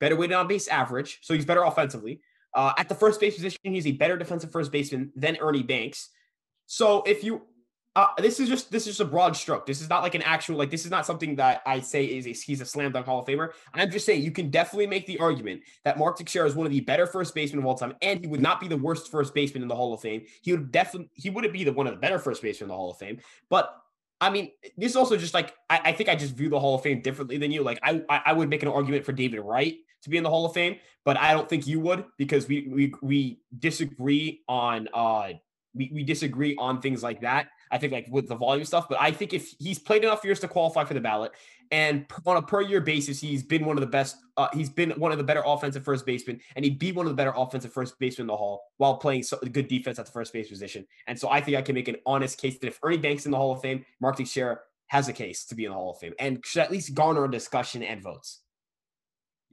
[0.00, 2.20] better weighted on base average, so he's better offensively.
[2.54, 6.10] Uh, at the first base position, he's a better defensive first baseman than Ernie Banks.
[6.66, 7.42] So if you
[7.94, 9.66] uh, this is just this is just a broad stroke.
[9.66, 12.26] This is not like an actual like this is not something that I say is
[12.26, 13.50] a, he's a slam dunk Hall of Famer.
[13.74, 16.72] I'm just saying you can definitely make the argument that Mark Teixeira is one of
[16.72, 19.34] the better first basemen of all time, and he would not be the worst first
[19.34, 20.22] baseman in the Hall of Fame.
[20.40, 22.76] He would definitely he wouldn't be the one of the better first basemen in the
[22.76, 23.18] Hall of Fame.
[23.50, 23.76] But
[24.22, 26.76] I mean, this is also just like I, I think I just view the Hall
[26.76, 27.62] of Fame differently than you.
[27.62, 30.46] Like I I would make an argument for David Wright to be in the Hall
[30.46, 35.32] of Fame, but I don't think you would because we we we disagree on uh
[35.74, 37.48] we, we disagree on things like that.
[37.72, 40.38] I think like with the volume stuff, but I think if he's played enough years
[40.40, 41.32] to qualify for the ballot,
[41.72, 44.18] and on a per year basis, he's been one of the best.
[44.36, 47.10] Uh, he's been one of the better offensive first basemen, and he'd be one of
[47.10, 50.12] the better offensive first basemen in the Hall while playing so, good defense at the
[50.12, 50.86] first base position.
[51.06, 53.30] And so I think I can make an honest case that if Ernie Banks in
[53.30, 54.58] the Hall of Fame, Mark Teixeira
[54.88, 57.24] has a case to be in the Hall of Fame and should at least garner
[57.24, 58.40] a discussion and votes.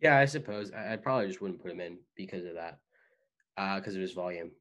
[0.02, 2.80] Yeah, I suppose I, I probably just wouldn't put him in because of that,
[3.56, 4.52] because uh, of his volume.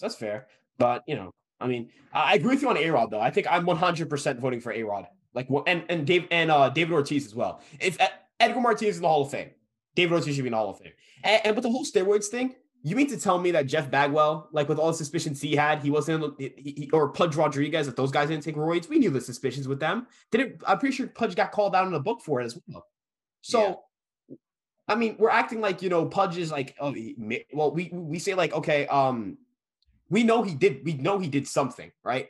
[0.00, 0.48] That's fair,
[0.78, 3.20] but you know, I mean, I agree with you on A Rod though.
[3.20, 5.06] I think I'm 100 percent voting for A Rod.
[5.34, 7.60] Like, and and Dave and uh, David Ortiz as well.
[7.80, 7.98] If
[8.40, 9.50] Edgar Martinez is in the Hall of Fame,
[9.94, 10.92] David Ortiz should be in the Hall of Fame.
[11.22, 14.48] And, and with the whole steroids thing, you mean to tell me that Jeff Bagwell,
[14.52, 17.96] like with all the suspicions he had, he wasn't, he, he, or Pudge Rodriguez, if
[17.96, 20.06] those guys didn't take roids, we knew the suspicions with them.
[20.30, 22.86] Didn't I'm pretty sure Pudge got called out in the book for it as well.
[23.40, 23.82] So,
[24.28, 24.36] yeah.
[24.86, 26.94] I mean, we're acting like you know Pudge is like, oh,
[27.54, 29.38] well, we we say like, okay, um,
[30.14, 32.28] we know he did, we know he did something, right?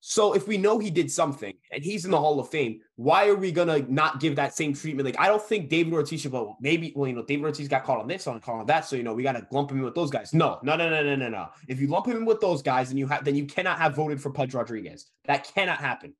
[0.00, 3.28] So if we know he did something and he's in the Hall of Fame, why
[3.28, 5.06] are we gonna not give that same treatment?
[5.06, 6.58] Like I don't think David Ortiz should go.
[6.60, 8.96] Maybe well, you know, David Ortiz got caught on this, on caught on that, so
[8.96, 10.34] you know we gotta lump him in with those guys.
[10.34, 11.48] No, no, no, no, no, no, no.
[11.66, 13.96] If you lump him in with those guys, then you have then you cannot have
[13.96, 15.06] voted for Pudge Rodriguez.
[15.24, 16.14] That cannot happen.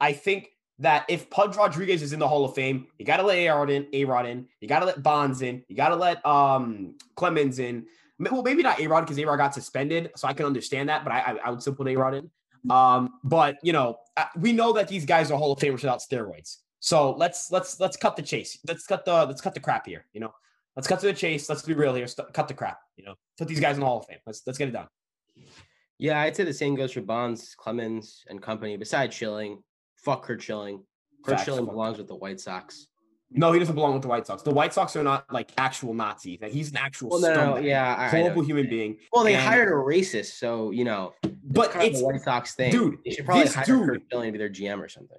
[0.00, 0.48] I think
[0.80, 3.70] that if Pudge Rodriguez is in the Hall of Fame, you gotta let A Rod
[3.70, 7.86] in, A Rod in, you gotta let Bonds in, you gotta let um Clemens in.
[8.18, 11.04] Well, maybe not A Rod because A Rod got suspended, so I can understand that,
[11.04, 12.30] but I I, I would still put A Rod in.
[12.70, 13.98] Um, but you know,
[14.36, 16.58] we know that these guys are Hall of Famers without steroids.
[16.80, 18.58] So let's let's let's cut the chase.
[18.66, 20.06] Let's cut the let's cut the crap here.
[20.12, 20.32] You know,
[20.74, 21.48] let's cut to the chase.
[21.48, 22.06] Let's be real here.
[22.06, 22.80] St- cut the crap.
[22.96, 24.18] You know, put these guys in the Hall of Fame.
[24.26, 24.88] Let's let's get it done.
[25.98, 28.76] Yeah, I'd say the same goes for Bonds, Clemens, and company.
[28.76, 29.62] Besides Schilling,
[29.96, 30.82] fuck Curt Schilling.
[31.24, 32.88] Curt Schilling belongs with the White Sox.
[33.30, 34.42] No, he doesn't belong with the White Sox.
[34.42, 36.38] The White Sox are not like actual Nazis.
[36.48, 38.98] He's an actual well, no, no, yeah, horrible human being.
[39.12, 41.12] Well, they and, hired a racist, so you know.
[41.42, 42.98] But it's, it's the White Sox thing, dude.
[43.04, 45.18] They should probably hire dude, Curt Schilling to be their GM or something.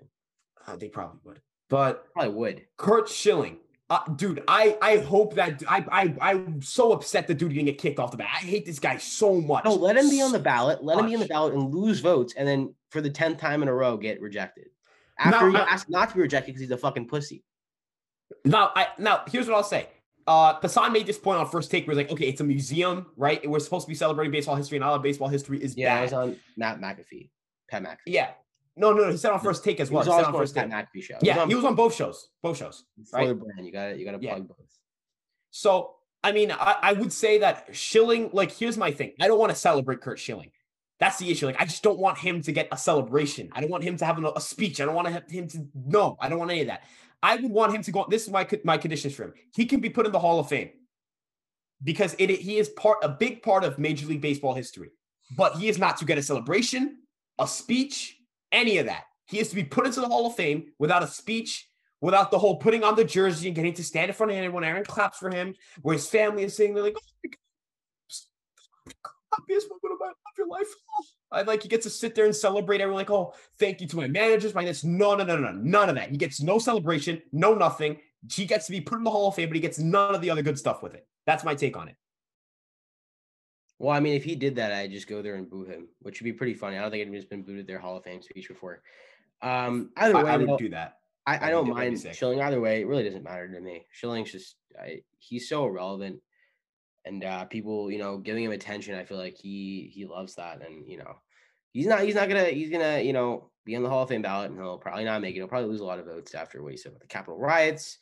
[0.66, 2.66] Uh, they probably would, but probably would.
[2.78, 3.58] Curt Schilling,
[3.89, 4.41] uh, dude.
[4.47, 8.12] I I hope that I I I'm so upset the dude didn't get kicked off
[8.12, 8.30] the bat.
[8.34, 9.66] I hate this guy so much.
[9.66, 10.82] No, let him be on the ballot.
[10.82, 13.62] Let him be on the ballot and lose votes, and then for the tenth time
[13.62, 14.68] in a row get rejected.
[15.20, 17.43] After now, he asked not to be rejected because he's a fucking pussy.
[18.45, 19.88] Now, I now here's what I'll say.
[20.25, 21.88] Uh, Passan made this point on first take.
[21.88, 23.47] Where it's like, okay, it's a museum, right?
[23.49, 25.95] We're supposed to be celebrating baseball history, and all of baseball history is yeah.
[25.95, 26.01] Bad.
[26.01, 27.30] Was on Matt McAfee,
[27.69, 27.97] Pat McAfee.
[28.07, 28.32] Yeah,
[28.75, 29.11] no, no, no.
[29.11, 30.03] He said on first take as well.
[30.03, 31.17] He was on first Pat McAfee show.
[31.21, 32.30] Yeah, he was on both shows.
[32.43, 32.84] Both shows.
[33.13, 33.38] Right?
[33.38, 33.99] brand, you got it.
[33.99, 34.36] You got to yeah.
[34.36, 34.57] plug both.
[35.49, 38.30] So, I mean, I, I would say that Schilling.
[38.34, 39.13] Like, here's my thing.
[39.19, 40.51] I don't want to celebrate Curt Schilling.
[40.99, 41.45] That's the issue.
[41.45, 43.49] Like, I just don't want him to get a celebration.
[43.53, 44.82] I don't want him to have a, a speech.
[44.82, 45.67] I don't want him to.
[45.73, 46.84] No, I don't want any of that.
[47.24, 48.05] I would want him to go.
[48.09, 49.34] This is my my conditions for him.
[49.55, 50.70] He can be put in the Hall of Fame
[51.84, 54.91] because it he is part a big part of Major League Baseball history.
[55.36, 56.99] But he is not to get a celebration,
[57.38, 58.18] a speech,
[58.51, 59.03] any of that.
[59.26, 61.68] He is to be put into the Hall of Fame without a speech,
[61.99, 64.63] without the whole putting on the jersey and getting to stand in front of everyone.
[64.63, 67.30] Aaron claps for him, where his family is saying, they're like, oh
[69.34, 70.68] happiest moment of your life.
[71.32, 72.82] I like he gets to sit there and celebrate.
[72.82, 74.84] Everyone like, oh, thank you to my managers, my this.
[74.84, 76.09] No, no, no, no, none of that.
[76.09, 77.97] He gets no celebration, no nothing.
[78.32, 80.21] He gets to be put in the Hall of Fame, but he gets none of
[80.21, 81.05] the other good stuff with it.
[81.25, 81.95] That's my take on it.
[83.80, 86.19] Well, I mean, if he did that, I'd just go there and boo him, which
[86.19, 86.78] would be pretty funny.
[86.78, 88.82] I don't think anybody's been booted their Hall of Fame speech before.
[89.41, 90.97] Um, either way, I, I would do that.
[91.28, 92.82] I, I, I don't mind Schilling either way.
[92.82, 93.86] It really doesn't matter to me.
[93.91, 96.21] Schilling's just I, he's so irrelevant
[97.08, 98.95] and uh, people, you know, giving him attention.
[98.95, 101.18] I feel like he he loves that, and you know,
[101.72, 104.22] he's not he's not gonna he's gonna you know be on the Hall of Fame
[104.22, 105.39] ballot, and he'll probably not make it.
[105.39, 107.97] He'll probably lose a lot of votes after what he said about the Capitol riots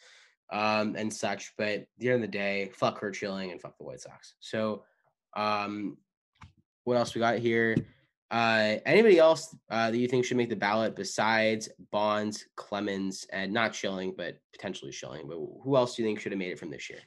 [0.52, 1.54] um, and such.
[1.58, 4.36] But at the end of the day, fuck Curt Schilling and fuck the White Sox.
[4.40, 4.84] So,
[5.36, 5.98] um,
[6.84, 7.76] what else we got here?
[8.32, 13.54] Uh, anybody else uh, that you think should make the ballot besides Bonds, Clemens, and
[13.54, 15.28] not Schilling, but potentially Schilling?
[15.28, 17.00] But who else do you think should have made it from this year?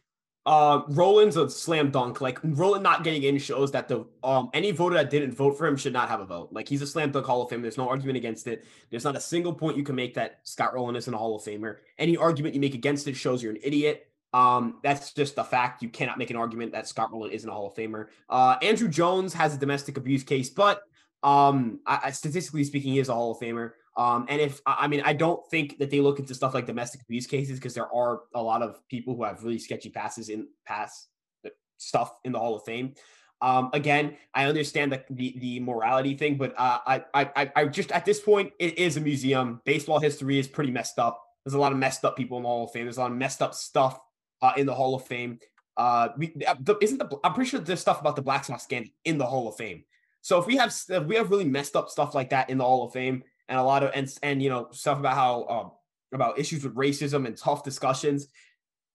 [0.47, 2.21] Uh, Rolen's a slam dunk.
[2.21, 5.67] Like Rolen not getting in shows that the um any voter that didn't vote for
[5.67, 6.49] him should not have a vote.
[6.53, 7.63] Like he's a slam dunk Hall of Famer.
[7.63, 8.65] There's no argument against it.
[8.91, 11.43] There's not a single point you can make that Scott Rolen isn't a Hall of
[11.43, 11.77] Famer.
[11.99, 14.09] Any argument you make against it shows you're an idiot.
[14.33, 15.83] Um, that's just a fact.
[15.83, 18.07] You cannot make an argument that Scott Rolen isn't a Hall of Famer.
[18.29, 20.83] Uh, Andruw Jones has a domestic abuse case, but
[21.23, 23.73] um, I, statistically speaking, he is a Hall of Famer.
[23.99, 27.03] Um, and if I mean, I don't think that they look into stuff like domestic
[27.03, 30.47] abuse cases because there are a lot of people who have really sketchy passes in
[30.65, 31.09] pass
[31.45, 32.95] uh, stuff in the Hall of Fame.
[33.41, 37.91] Um, again, I understand the, the, the morality thing, but uh, I, I I just
[37.91, 39.61] at this point it is a museum.
[39.65, 41.21] Baseball history is pretty messed up.
[41.45, 42.85] There's a lot of messed up people in the Hall of Fame.
[42.85, 43.99] There's a lot of messed up stuff
[44.43, 45.41] uh, in the Hall of Fame.
[45.77, 48.93] Uh, we, uh, isn't the I'm pretty sure there's stuff about the Black Sox scandal
[49.05, 49.83] in the Hall of Fame.
[50.21, 52.65] So if we have if we have really messed up stuff like that in the
[52.65, 55.71] Hall of Fame, and a lot of and and you know stuff about how um,
[56.13, 58.29] about issues with racism and tough discussions.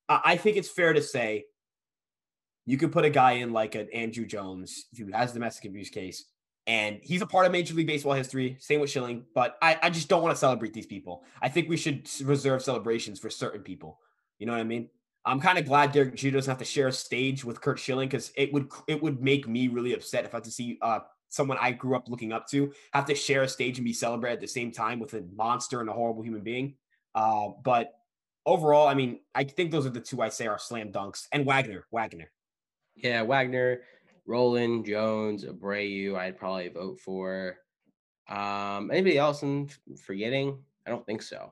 [0.10, 1.45] I, I think it's fair to say
[2.66, 5.89] you could put a guy in like an Andruw Jones who has a domestic abuse
[5.89, 6.26] case,
[6.68, 8.58] and he's a part of Major League Baseball history.
[8.60, 11.24] Same with Schilling, but I, I just don't want to celebrate these people.
[11.41, 13.99] I think we should reserve celebrations for certain people.
[14.39, 14.89] You know what I mean?
[15.26, 18.10] I'm kind of glad Derek Jeter doesn't have to share a stage with Curt Schilling
[18.10, 20.99] because it would it would make me really upset if I had to see uh
[21.34, 24.36] someone I grew up looking up to have to share a stage and be celebrated
[24.36, 26.76] at the same time with a monster and a horrible human being.
[27.16, 27.94] Uh, but
[28.46, 31.44] overall, I mean, I think those are the two I say are slam dunks and
[31.46, 31.88] Wagner.
[31.92, 32.32] Wagner.
[32.96, 33.82] Yeah, Wagner,
[34.28, 37.58] Rolen, Jones, Abreu, I'd probably vote for.
[38.30, 39.68] Um, anybody else I'm
[40.06, 40.60] forgetting?
[40.86, 41.52] I don't think so.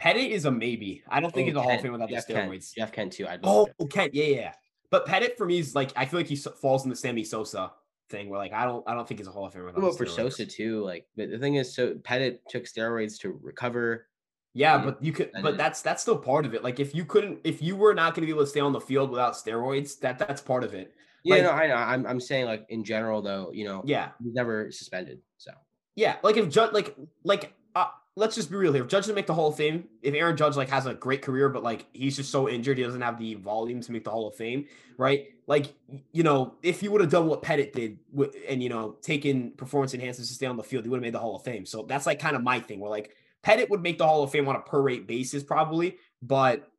[0.00, 1.04] Pettitte is a maybe.
[1.08, 2.74] I don't think Oh, he's a Hall of Fame without Jeff the Kent, steroids.
[2.74, 3.28] Jeff Kent too.
[3.28, 3.68] I'd Oh.
[3.90, 4.36] Kent, yeah, yeah.
[4.36, 4.52] yeah.
[4.90, 7.72] But Pettitte for me is like I feel like he falls in the Sammy Sosa
[8.10, 9.96] thing where like I don't I don't think he's a Hall of Famer without vote
[9.98, 10.06] for.
[10.06, 10.82] Sosa too.
[10.84, 14.06] Like, but the thing is, so Pettitte took steroids to recover.
[14.56, 16.62] Yeah, but you could, but that's that's still part of it.
[16.62, 18.72] Like if you couldn't, if you were not going to be able to stay on
[18.72, 20.94] the field without steroids, that that's part of it.
[21.24, 21.74] Yeah, Like- no, I know.
[21.74, 25.20] I'm I'm saying like in general though, you know, Yeah, he's never suspended.
[25.38, 25.50] So
[25.96, 26.16] yeah.
[26.22, 26.94] Like if Judge, like
[27.24, 27.86] like uh,
[28.16, 28.84] let's just be real here.
[28.84, 31.48] Judge doesn't make the Hall of Fame, if Aaron Judge like has a great career,
[31.48, 34.28] but like he's just so injured, he doesn't have the volume to make the Hall
[34.28, 35.28] of Fame, right?
[35.46, 35.74] Like
[36.12, 37.98] you know, if he would have done what Pettitte did
[38.48, 41.14] and you know taken performance enhancers to stay on the field, he would have made
[41.14, 41.66] the Hall of Fame.
[41.66, 42.80] So that's like kind of my thing.
[42.80, 45.96] Where like Pettitte would make the Hall of Fame on a per rate basis probably,
[46.22, 46.70] but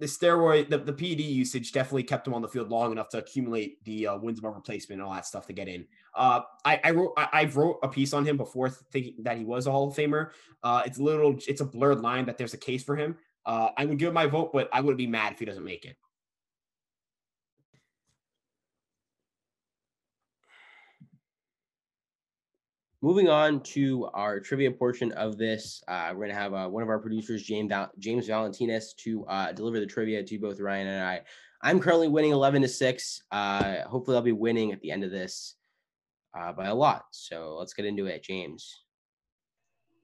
[0.00, 3.18] the steroid, the, the PED usage definitely kept him on the field long enough to
[3.18, 5.86] accumulate the uh, wins above replacement and all that stuff to get in.
[6.14, 9.44] Uh, I, I wrote I, I wrote a piece on him before thinking that he
[9.44, 10.30] was a Hall of Famer.
[10.62, 13.16] Uh, it's a little it's a blurred line that there's a case for him.
[13.44, 15.84] Uh, I would give my vote, but I wouldn't be mad if he doesn't make
[15.84, 15.96] it.
[23.02, 26.88] Moving on to our trivia portion of this, uh, we're gonna have uh, one of
[26.88, 31.04] our producers, James Val- James Valentines, to uh, deliver the trivia to both Ryan and
[31.04, 31.20] I.
[31.62, 33.22] I'm currently winning 11 to six.
[33.30, 35.56] Uh, hopefully, I'll be winning at the end of this
[36.38, 37.04] uh, by a lot.
[37.10, 38.82] So let's get into it, James.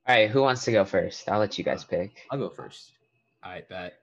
[0.07, 1.28] All right, who wants to go first?
[1.28, 2.26] I'll let you guys pick.
[2.30, 2.92] I'll go first.
[3.42, 3.94] I bet.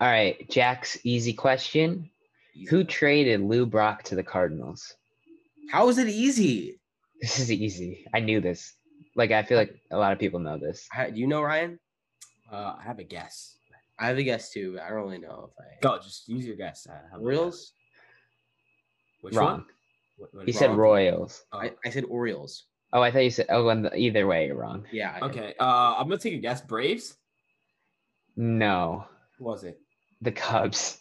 [0.00, 2.10] All right, Jack's easy question.
[2.54, 2.66] Easy.
[2.68, 4.94] Who traded Lou Brock to the Cardinals?
[5.70, 6.80] How is it easy?
[7.20, 8.04] This is easy.
[8.14, 8.74] I knew this.
[9.14, 10.86] Like I feel like a lot of people know this.
[10.90, 11.78] How- Do you know Ryan?
[12.52, 13.56] Uh, I have a guess.
[13.98, 15.80] I have a guess too, but I don't really know if I.
[15.80, 16.86] Go, just use your guess.
[16.88, 17.20] I have a guess.
[17.22, 17.72] Orioles?
[19.22, 19.52] Which Wrong.
[19.52, 19.64] one?
[20.18, 20.70] What- what He is said?
[20.76, 21.44] Royals.
[21.52, 22.64] Oh, I, I said Orioles.
[22.92, 23.46] Oh, I thought you said.
[23.48, 24.86] Oh, and the, either way, you're wrong.
[24.92, 25.18] Yeah.
[25.20, 25.54] I- okay.
[25.58, 26.60] Uh, I'm gonna take a guess.
[26.60, 27.16] Braves.
[28.36, 29.06] No,
[29.38, 29.80] Who was it?
[30.20, 30.98] the Cubs.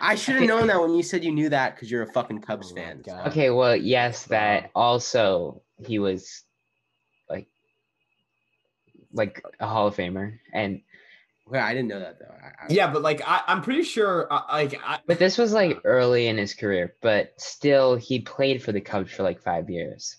[0.00, 2.40] I should have known that when you said you knew that because you're a fucking
[2.40, 3.02] Cubs Oh fan.
[3.04, 3.28] God.
[3.28, 6.42] Okay, well, yes, that also he was
[7.28, 7.48] like
[9.12, 10.80] like a Hall of Famer, and
[11.48, 12.26] Okay, I didn't know that though.
[12.42, 14.30] I, I- Yeah, but like I, I'm pretty sure.
[14.32, 18.62] Uh, like I, but this was like early in his career, but still he played
[18.62, 20.16] for the Cubs for like five years.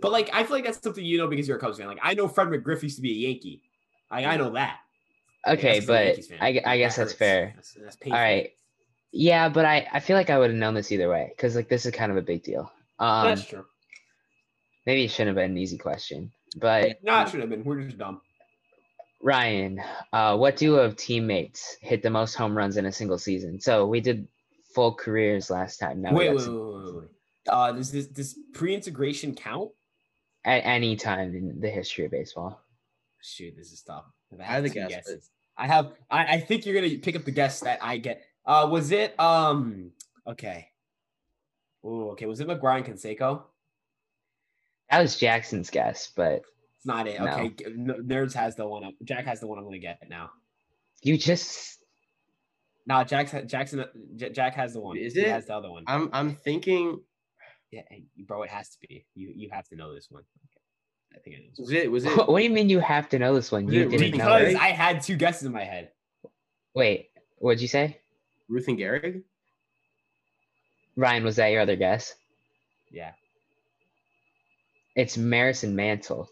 [0.00, 1.86] But like, I feel like that's something you know because you're a Cubs fan.
[1.86, 3.60] Like, I know Fred McGriff used to be a Yankee.
[4.10, 4.78] Like, I know that.
[5.46, 7.52] Okay, I'm but I, I guess that that's fair.
[7.54, 8.18] That's, that's All painful.
[8.18, 8.50] right,
[9.12, 11.68] yeah, but I I feel like I would have known this either way because like
[11.68, 12.70] this is kind of a big deal.
[12.98, 13.64] Um, that's true.
[14.86, 17.64] maybe it shouldn't have been an easy question, but No, it should have been.
[17.64, 18.20] We're just dumb.
[19.22, 19.80] Ryan,
[20.12, 23.60] uh, what duo of teammates hit the most home runs in a single season?
[23.60, 24.28] So we did
[24.74, 26.02] full careers last time.
[26.02, 27.08] Now wait, wait, some- wait, wait, wait, wait.
[27.48, 29.70] Uh, does this this pre-integration count?
[30.46, 32.62] at any time in the history of baseball.
[33.20, 34.04] Shoot, this is tough.
[34.30, 35.30] If I have a two guess, guesses.
[35.58, 35.92] I have.
[36.10, 38.22] I, I think you're gonna pick up the guess that I get.
[38.46, 39.90] Uh, was it um?
[40.26, 40.68] Okay.
[41.84, 42.26] Oh, okay.
[42.26, 43.42] Was it McGwire and Canseco?
[44.90, 46.42] That was Jackson's guess, but
[46.76, 47.20] It's not it.
[47.20, 47.26] No.
[47.26, 47.48] Okay.
[47.50, 48.84] g- N- Nerds has the one.
[48.84, 48.94] Up.
[49.04, 49.58] Jack has the one.
[49.58, 50.30] I'm gonna get now.
[51.02, 51.78] you just
[52.86, 53.84] No, Jack's, Jackson.
[54.16, 54.96] J- Jack has the one.
[54.96, 55.28] Is He it?
[55.28, 55.84] has the other one.
[55.88, 57.00] I'm I'm thinking
[57.72, 57.82] Yeah,
[58.26, 59.04] bro, it has to be.
[59.14, 60.22] You you have to know this one.
[61.14, 61.58] I think it is.
[61.58, 63.66] was it was it what do you mean you have to know this one?
[63.66, 64.54] Was You it didn't know Because.
[64.54, 65.90] I had two guesses in my head.
[66.74, 68.00] Wait, what'd you say?
[68.48, 69.22] Ruth and Gehrig?
[70.96, 72.14] Ryan, was that your other guess?
[72.90, 73.12] Yeah.
[74.94, 76.28] It's Maris and Mantle.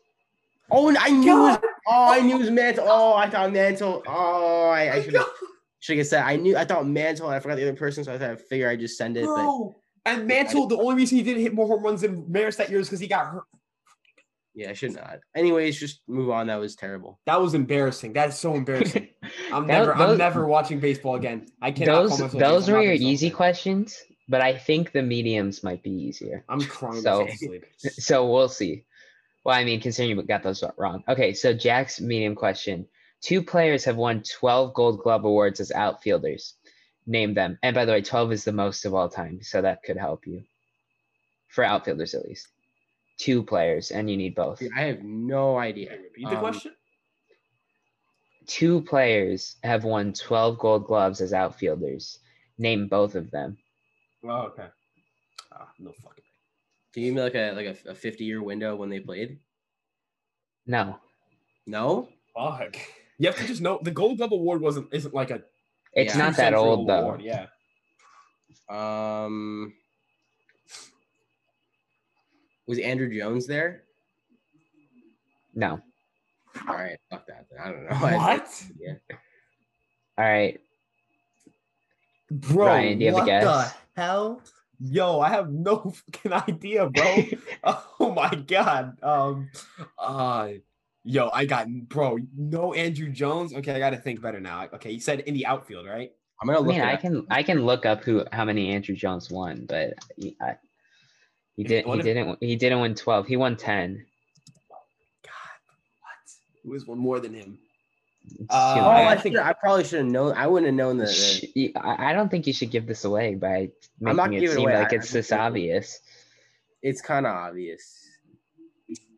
[0.70, 1.48] Oh, and I knew.
[1.48, 2.86] It was, oh, I knew it was Mantle.
[2.88, 4.02] Oh, I thought Mantle.
[4.06, 5.26] Oh, I, I should have
[5.80, 6.56] should have said I knew.
[6.56, 7.26] I thought Mantle.
[7.26, 9.26] and I forgot the other person, so I thought I figure I just send it.
[9.26, 9.76] But Bro.
[10.06, 12.80] And Mantle, the only reason he didn't hit more home runs than Maris that year
[12.80, 13.44] is because he got hurt.
[14.54, 15.18] yeah, I should not.
[15.34, 16.46] Anyways, just move on.
[16.46, 17.20] That was terrible.
[17.26, 18.14] That was embarrassing.
[18.14, 19.08] That is so embarrassing.
[19.54, 21.46] I'm That- never, I'm never watching baseball again.
[21.62, 21.92] I cannot.
[21.94, 23.36] call Those myself those I'm were your easy fan.
[23.36, 26.44] questions, but I think the mediums might be easier.
[26.48, 27.64] I'm crying So- myself to sleep.
[27.78, 28.84] So we'll see.
[29.44, 31.04] Well, I mean, considering you got those wrong.
[31.08, 32.86] Okay, so Jack's medium question.
[33.20, 36.54] Two players have won 12 Gold Glove awards as outfielders.
[37.06, 37.58] Name them.
[37.62, 40.26] And by the way, 12 is the most of all time, so that could help
[40.26, 40.42] you.
[41.48, 42.48] For outfielders, at least.
[43.18, 44.58] Two players, and you need both.
[44.58, 45.92] Dude, I have no idea.
[45.92, 46.72] Repeat the Um, question.
[48.46, 52.18] Two players have won 12 Gold Gloves as outfielders.
[52.58, 53.56] Name both of them.
[54.24, 54.66] Oh, okay.
[55.52, 56.24] Ah, no fucking.
[56.92, 59.38] Can you give me like a like a, a 50 year window when they played?
[60.66, 60.98] No,
[61.66, 62.08] No.
[62.34, 62.76] Fuck.
[63.18, 65.42] You have to just know the Gold Glove Award wasn't isn't like a
[65.92, 66.18] it's Yeah.
[66.18, 67.00] not that central old, though.
[67.00, 67.46] award, Yeah.
[68.68, 69.72] Um.
[72.66, 73.82] Was Andruw Jones there?
[75.54, 75.80] No.
[76.68, 77.46] All right, fuck that.
[77.50, 77.60] Then.
[77.62, 77.90] I don't know.
[78.06, 78.64] I What?
[78.76, 79.00] idea.
[80.18, 80.60] All right.
[82.30, 83.44] Bro, Ryan, do you have a what guess?
[83.44, 84.42] the hell?
[84.80, 85.76] Yo, I have no
[86.12, 87.24] fucking idea, bro.
[87.64, 88.98] oh my god.
[89.02, 89.50] Um
[89.98, 90.48] uh
[91.04, 93.54] yo, I got bro, no Andruw Jones.
[93.54, 94.68] Okay, I gotta think better now.
[94.74, 96.12] Okay, you said in the outfield, right?
[96.40, 96.70] I'm gonna I look.
[96.70, 97.00] mean, it I up.
[97.00, 100.56] can I can look up who how many Andruw Jones won, but he, I,
[101.56, 103.26] he did what he didn't he didn't win 12.
[103.26, 104.04] He won 10.
[106.64, 106.70] God, what?
[106.70, 107.58] Who is one more than him?
[108.48, 108.88] Uh, Oh.
[108.88, 110.32] I, I think- I probably should have known.
[110.34, 111.04] I wouldn't have known the.
[111.06, 113.70] the Sh- I I don't think you should give this away by
[114.06, 114.78] I'm not making it giving it seem away.
[114.78, 116.00] like I- it's I this obvious.
[116.82, 118.08] it's kind of obvious.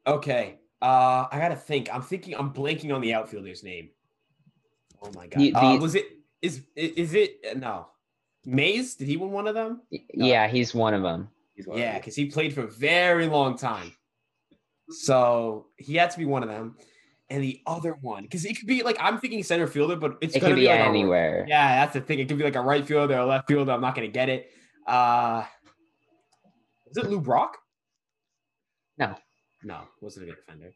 [0.06, 0.58] Okay.
[0.82, 1.88] Uh I gotta think.
[1.94, 3.90] I'm thinking I'm blanking on the outfielder's name.
[5.02, 5.40] Oh my god.
[5.40, 6.06] You- uh, was it
[6.42, 7.86] is is it uh, no.
[8.44, 8.94] Mays?
[8.96, 9.82] Did he win one of them?
[9.90, 11.28] Y- Yeah, he's one of them.
[11.64, 13.92] One Yeah, because he played for a very long time.
[14.90, 16.76] So he had to be one of them.
[17.28, 20.36] And the other one, because it could be like I'm thinking center fielder, but it's
[20.36, 21.44] It gonna could be like a- anywhere.
[21.48, 22.20] yeah, that's the thing.
[22.20, 23.72] It could be like a right fielder, a left fielder.
[23.72, 24.50] I'm not gonna get it.
[24.86, 25.44] Uh
[26.88, 27.58] is it Lou Brock?
[28.98, 29.14] No.
[29.64, 30.72] No, wasn't a good defender.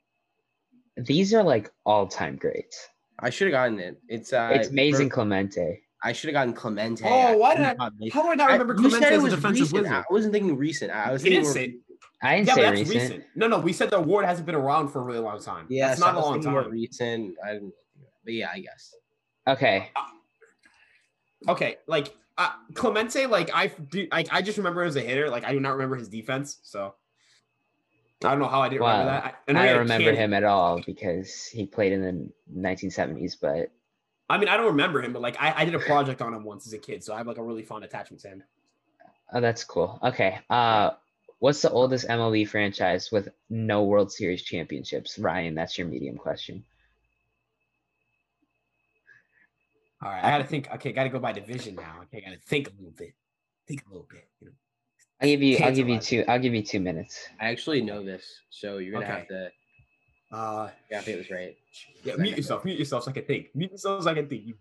[0.96, 2.88] These are like all-time greats.
[3.20, 4.01] I should have gotten it.
[4.09, 4.51] It's uh.
[4.53, 5.80] it's Mays for- Clemente.
[6.03, 7.05] I should have gotten Clemente.
[7.07, 9.20] Oh, why did I- thought How do I not remember you said Clemente it as
[9.20, 9.82] a was defensive recent.
[9.82, 9.92] wizard?
[9.96, 10.90] I wasn't thinking recent.
[10.90, 11.74] I was He thinking didn't say
[12.22, 13.11] I didn't Yeah, but say that's recent.
[13.12, 13.24] recent.
[13.36, 15.66] No, no, we said the award hasn't been around for a really long time.
[15.68, 16.72] Yeah, it's so not I a was long thinking more time.
[16.72, 17.36] recent.
[17.44, 17.72] I didn't.
[18.24, 18.94] But yeah, I guess.
[19.46, 19.90] Okay.
[21.48, 25.30] Okay, like uh, Clemente, like I do, like I just remember him as a hitter.
[25.30, 26.59] Like I do not remember his defense.
[26.62, 26.94] So
[28.22, 29.01] I don't know how I didn't Wow.
[29.01, 29.24] remember that.
[29.24, 32.30] I, I know he don't remember him at all because he played in the
[32.70, 33.70] 1970s, but
[34.28, 36.44] I mean, I don't remember him, but like I, I did a project on him
[36.44, 38.42] once as a kid, so I have like a really fond attachment to him.
[39.32, 39.98] oh, that's cool.
[40.03, 40.38] Okay.
[40.51, 40.90] Uh,
[41.41, 45.18] what's the oldest MLB franchise with no World Series championships?
[45.18, 46.64] Ryan, that's your medium question.
[50.03, 50.70] All right, I gotta think.
[50.74, 51.97] Okay, gotta go by division now.
[52.05, 53.12] Okay, gotta think a little bit.
[53.66, 54.28] Think a little bit.
[54.41, 54.53] You know.
[55.20, 55.59] I'll give you.
[55.59, 56.24] I'll give you two.
[56.26, 57.28] I'll give you two minutes.
[57.38, 59.14] I actually know this, so you're gonna Okay.
[59.14, 59.51] have to.
[60.32, 61.57] Uh, yeah, have to get this right.
[62.05, 62.64] yeah, mute yourself.
[62.64, 63.49] Mute yourself so I can think.
[63.55, 64.47] Mute yourself so I can think.
[64.47, 64.55] You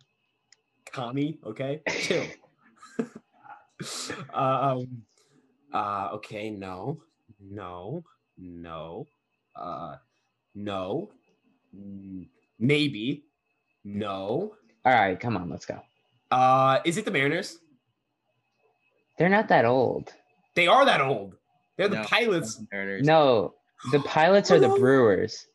[0.92, 1.82] commie, okay?
[1.88, 2.26] Chill.
[4.34, 5.04] um.
[5.74, 6.10] Uh.
[6.14, 6.50] Okay.
[6.50, 7.02] No.
[7.40, 8.04] No.
[8.38, 9.08] No.
[9.56, 9.96] Uh.
[10.56, 11.10] No.
[12.60, 13.24] Maybe.
[13.84, 14.54] No.
[14.86, 15.80] All right, come on, let's go.
[16.32, 16.80] Uh.
[16.86, 17.58] Is it the Mariners?
[19.18, 20.14] They're not that old.
[20.56, 21.36] They are that old.
[21.78, 22.04] They're the No.
[22.06, 22.62] pilots.
[22.72, 23.06] Mariners.
[23.06, 23.54] No,
[23.92, 25.46] the pilots are the Brewers.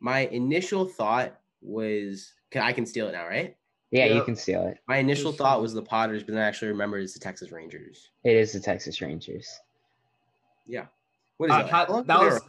[0.00, 3.56] My initial thought was, can I can steal it now, right?
[3.92, 4.24] Yeah, you Yeah.
[4.24, 4.78] can steal it.
[4.88, 7.52] My initial Just- thought was the Padres, but then I actually remembered it's the Texas
[7.52, 8.10] Rangers.
[8.24, 9.48] It is the Texas Rangers.
[10.66, 10.86] Yeah.
[11.36, 11.70] What is Uh, that?
[11.70, 12.40] how- How that was-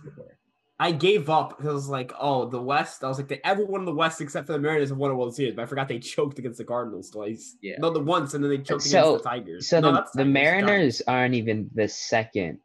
[0.80, 3.04] I gave up because I was like, oh, the West.
[3.04, 5.36] I was like, everyone in the West except for the Mariners have won a World
[5.36, 7.56] Series, but I forgot they choked against the Cardinals twice.
[7.62, 7.78] Yeah.
[7.80, 9.68] No, the once, and then they choked So- against the Tigers.
[9.68, 12.60] So No, the, the Tigers, Mariners aren't even the second.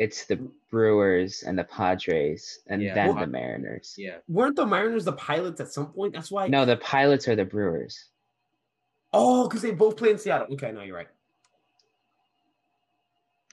[0.00, 0.36] It's the
[0.70, 2.94] Brewers and the Padres, and Yeah.
[2.94, 3.94] then Well, the Mariners.
[3.98, 4.16] Yeah.
[4.28, 6.14] Weren't the Mariners the pilots at some point?
[6.14, 6.48] That's why.
[6.48, 8.06] No, the pilots are the Brewers.
[9.12, 10.46] Oh, because they both play in Seattle.
[10.54, 11.08] Okay, no, you're right.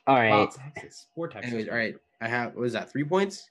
[0.08, 0.30] All right.
[0.30, 1.08] Wow, Texas.
[1.14, 1.52] Four Texas.
[1.52, 1.98] Anyways, all right.
[2.22, 2.90] I have what is that?
[2.90, 3.50] Three points.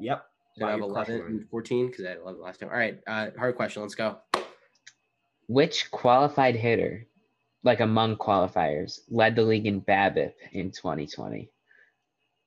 [0.00, 0.24] Yep.
[0.56, 2.70] So I have 11 and 14 because I had 11 last time.
[2.70, 2.98] All right.
[3.06, 3.82] Uh, hard question.
[3.82, 4.16] Let's go.
[5.48, 7.06] Which qualified hitter,
[7.62, 11.50] like among qualifiers, led the league in BABIP in 2020?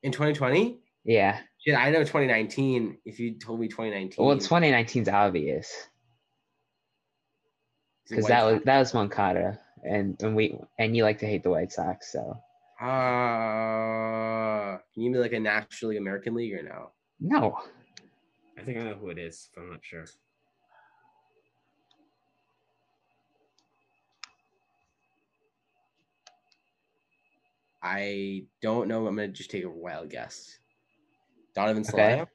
[0.02, 0.78] In 2020?
[1.04, 1.38] Yeah.
[1.64, 2.98] Shit, I know 2019.
[3.04, 4.24] If you told me 2019.
[4.24, 5.72] Well, 2019 is obvious
[8.08, 11.42] because White that was that was Moncada, and and we and you like to hate
[11.42, 12.36] the White Sox, so
[12.80, 12.86] Uh,
[14.92, 16.90] can you give me like a National League, American League, or no?
[17.20, 17.56] no.
[18.58, 20.04] I think I know who it is, but I'm not sure.
[27.82, 29.06] I don't know.
[29.06, 30.58] I'm gonna just take a wild guess.
[31.54, 31.90] Donovan Okay.
[31.90, 32.26] Solano.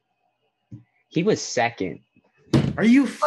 [1.08, 2.00] He was second.
[2.76, 3.04] Are you?
[3.04, 3.20] F-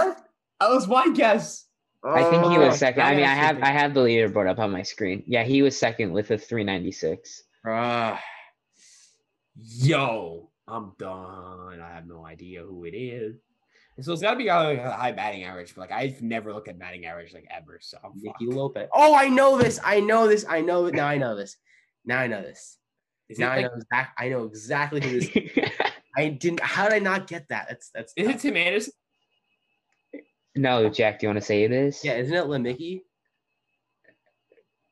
[0.59, 1.65] That was my guess.
[2.03, 3.03] I think he Oh, was second.
[3.03, 5.23] I mean, I have think- I have the leaderboard up on my screen.
[5.27, 7.43] Yeah, he was second with a 396.
[7.65, 8.21] Ah,
[9.55, 11.79] Yo, I'm done.
[11.81, 13.35] I have no idea who it is.
[13.97, 15.75] And so it's got to be like a high batting average.
[15.75, 17.79] But like I've never looked at batting average like ever.
[17.81, 18.45] So I'm Nicky.
[18.47, 18.87] Lopez.
[18.93, 19.79] Oh, I know this.
[19.83, 20.45] I know this.
[20.47, 20.95] I know it.
[20.95, 21.57] Now I know this.
[22.05, 22.77] Now I know this.
[23.29, 24.19] Is Now I like, know exact.
[24.19, 25.29] I know exactly who this.
[26.17, 26.59] I didn't.
[26.61, 27.67] How did I not get that?
[27.69, 28.13] That's that's.
[28.17, 28.93] is it Tim Anderson?
[30.55, 32.03] no, Jack, do you want to say this?
[32.03, 33.01] Yeah, isn't it LeMickey?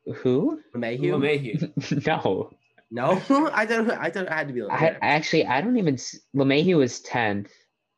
[0.05, 0.59] Who?
[0.75, 1.11] LeMahieu?
[1.11, 2.07] LeMahieu.
[2.07, 2.51] no.
[2.91, 3.11] No,
[3.53, 4.63] I thought I thought it had to be.
[4.63, 5.95] I, I actually I don't even.
[5.95, 7.49] s- LeMahieu was 10th.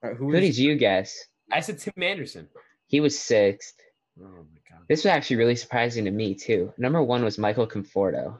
[0.03, 1.17] All right, who Who was- did you guess?
[1.51, 2.47] I said Tim Anderson.
[2.87, 3.75] He was sixth.
[4.19, 4.85] Oh my god.
[4.89, 6.73] This was actually really surprising to me too.
[6.77, 8.37] Number one was Michael Conforto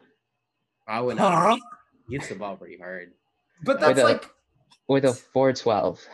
[0.92, 1.30] I would Huh?
[1.30, 1.60] not.
[2.08, 3.14] He hits the ball pretty hard.
[3.64, 4.30] But With that's a- like.
[4.88, 6.06] with a 412.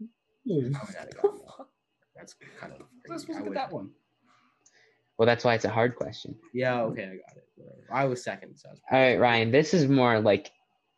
[0.00, 0.04] I
[0.46, 0.92] would not hmm.
[0.96, 1.66] have gone that.
[2.14, 2.82] That's kind of.
[3.08, 3.38] Let's crazy.
[3.38, 3.90] I look at would- that one.
[5.18, 6.36] Well, that's why it's a hard question.
[6.54, 6.82] Yeah.
[6.82, 7.48] Okay, I got it.
[7.92, 8.68] I was second, so.
[8.68, 10.50] I was All right, Ryan, this is more like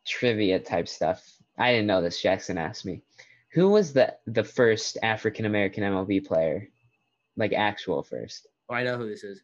[0.07, 1.27] trivia type stuff.
[1.57, 2.21] I didn't know this.
[2.21, 3.01] Jackson asked me.
[3.53, 6.69] Who was the the first African American MLB player?
[7.37, 8.47] Like actual first.
[8.69, 9.41] Oh, I know who this is.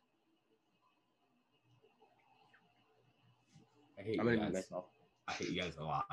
[4.02, 4.54] I hate I'm you guys.
[4.54, 4.86] myself.
[5.28, 6.06] I hate you guys a lot.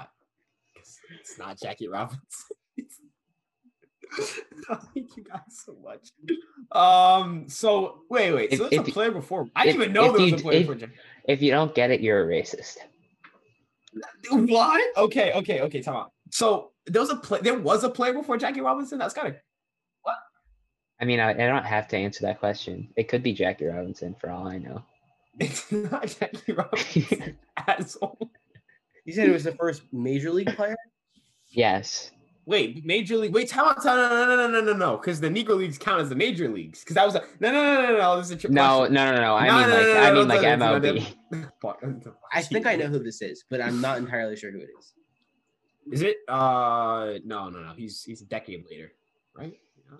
[1.20, 2.20] It's not Jackie Robinson.
[4.70, 6.08] I hate you guys so much.
[6.72, 7.48] Um.
[7.48, 8.52] So wait, wait.
[8.56, 9.48] So If- there's a player before.
[9.56, 10.92] I didn't if- even know there was you- a player before Jackie.
[11.26, 12.76] If you don't get it, you're a racist.
[14.30, 14.96] What?
[14.96, 15.32] Okay.
[15.32, 15.60] Okay.
[15.62, 15.80] Okay.
[15.82, 16.12] Time out.
[16.30, 17.40] So there was a play.
[17.40, 18.98] There was a player before Jackie Robinson.
[18.98, 19.34] That's kind of.
[20.02, 20.16] What?
[21.00, 22.88] I mean, I, I don't have to answer that question.
[22.96, 24.82] It could be Jackie Robinson for all I know.
[25.40, 27.36] It's not Jackie Robinson.
[27.56, 28.30] asshole.
[29.04, 30.76] You said it was the first major league player.
[31.50, 32.10] yes.
[32.44, 33.34] Wait, major league.
[33.34, 33.82] Wait, time out.
[33.82, 34.96] Time, no, no, no, no, no, no, no.
[34.96, 36.80] Because the Negro leagues count as the major leagues.
[36.80, 38.16] Because that was a no, no, no, no, no.
[38.16, 38.94] This is a trick No, question.
[38.94, 39.34] no, no, no.
[39.36, 40.82] I No, mean no, like no, no, I no, mean don't like do that, don't
[41.32, 41.52] MLB.
[41.60, 41.84] Fuck.
[42.32, 44.94] I think I know who this is, but I'm not entirely sure who it is.
[45.92, 46.16] Is it?
[46.26, 47.72] Uh, no, no, no.
[47.76, 48.92] He's he's a decade later,
[49.36, 49.52] right?
[49.76, 49.96] Yeah.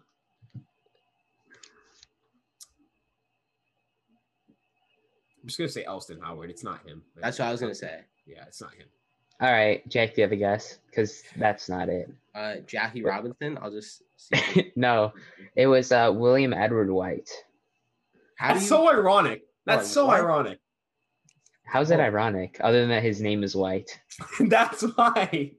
[5.38, 6.51] I'm just gonna say Elston Howard.
[6.51, 7.03] It's not him.
[7.17, 8.01] That's what I was gonna say.
[8.27, 8.87] Yeah, it's not him.
[9.41, 10.79] All right, Jack, do you have a guess?
[10.91, 12.11] Because that's not it.
[12.35, 13.57] Uh, Jackie Robinson.
[13.63, 14.73] I'll just see.
[14.77, 15.13] no,
[15.57, 17.31] it was uh, William Edward White.
[18.37, 18.69] How That's you?
[18.69, 19.43] so ironic.
[19.67, 20.21] That's on, so what?
[20.21, 20.59] ironic.
[21.65, 22.05] How's that Oh.
[22.05, 22.57] ironic?
[22.61, 24.01] Other than that, his name is White.
[24.41, 25.53] That's why.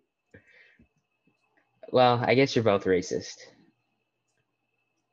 [1.91, 3.35] Well, I guess you're both racist.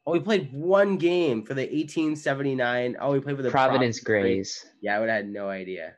[0.07, 2.97] Oh, we played one game for the 1879.
[3.01, 4.23] Oh, we played for the Providence Grays.
[4.23, 4.67] Grays.
[4.81, 5.95] Yeah, I would have had no idea.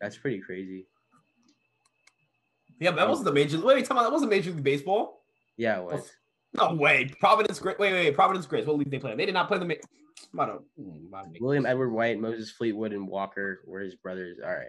[0.00, 0.86] That's pretty crazy.
[2.80, 3.56] Yeah, but that wasn't the major.
[3.56, 3.66] League.
[3.66, 5.22] Wait, tell me that wasn't Major League Baseball.
[5.56, 6.12] Yeah, it was.
[6.54, 7.10] No way.
[7.20, 7.76] Providence Grays.
[7.78, 8.14] Wait, wait, wait.
[8.14, 8.64] Providence Grays.
[8.64, 9.14] What league they play?
[9.16, 9.64] They did not play the.
[9.64, 9.74] Ma-
[10.32, 14.38] About a, about a- William Edward White, Moses Fleetwood, and Walker were his brothers.
[14.42, 14.66] All right,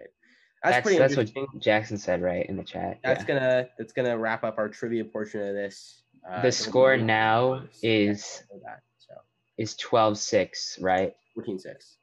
[0.62, 1.60] that's, That's pretty that's what interesting.
[1.60, 2.98] Jackson said right in the chat.
[3.02, 3.26] That's yeah.
[3.26, 6.02] gonna that's gonna wrap up our trivia portion of this.
[6.28, 9.14] Uh, The score we'll- now is that, so
[9.58, 11.14] is 12-6, right?
[11.34, 11.96] 14 6.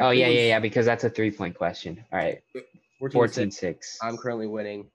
[0.00, 2.04] Oh yeah, yeah, yeah, because that's a three-point question.
[2.12, 2.42] All right,
[2.98, 3.96] 14 14-6.
[4.02, 4.90] I'm currently winning.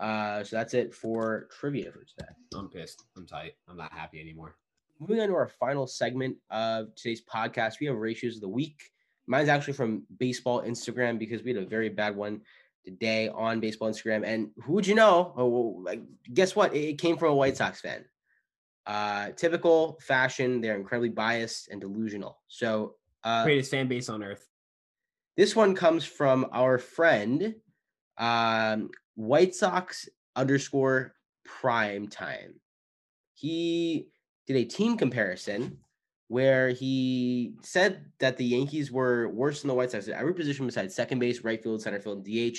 [0.00, 2.30] Uh, so that's it for trivia for today.
[2.54, 3.04] I'm pissed.
[3.16, 3.54] I'm tight.
[3.68, 4.56] I'm not happy anymore.
[5.00, 8.90] Moving on to our final segment of today's podcast, we have ratios of the week.
[9.26, 12.40] Mine's actually from baseball Instagram because we had a very bad one
[12.84, 14.24] today on baseball Instagram.
[14.24, 15.32] And who would you know?
[15.36, 15.96] Oh, well,
[16.32, 16.74] guess what?
[16.74, 18.04] It it came from a White Sox fan.
[18.86, 20.60] Uh, typical fashion.
[20.60, 22.40] They're incredibly biased and delusional.
[22.48, 24.48] So uh, Greatest fan base on earth.
[25.36, 27.54] this one comes from our friend,
[28.16, 31.14] um, White Sox underscore
[31.44, 32.54] prime time.
[33.34, 34.08] He
[34.46, 35.78] did a team comparison
[36.28, 40.66] where he said that the Yankees were worse than the White Sox at every position
[40.66, 42.58] besides second base, right field, center field, and DH.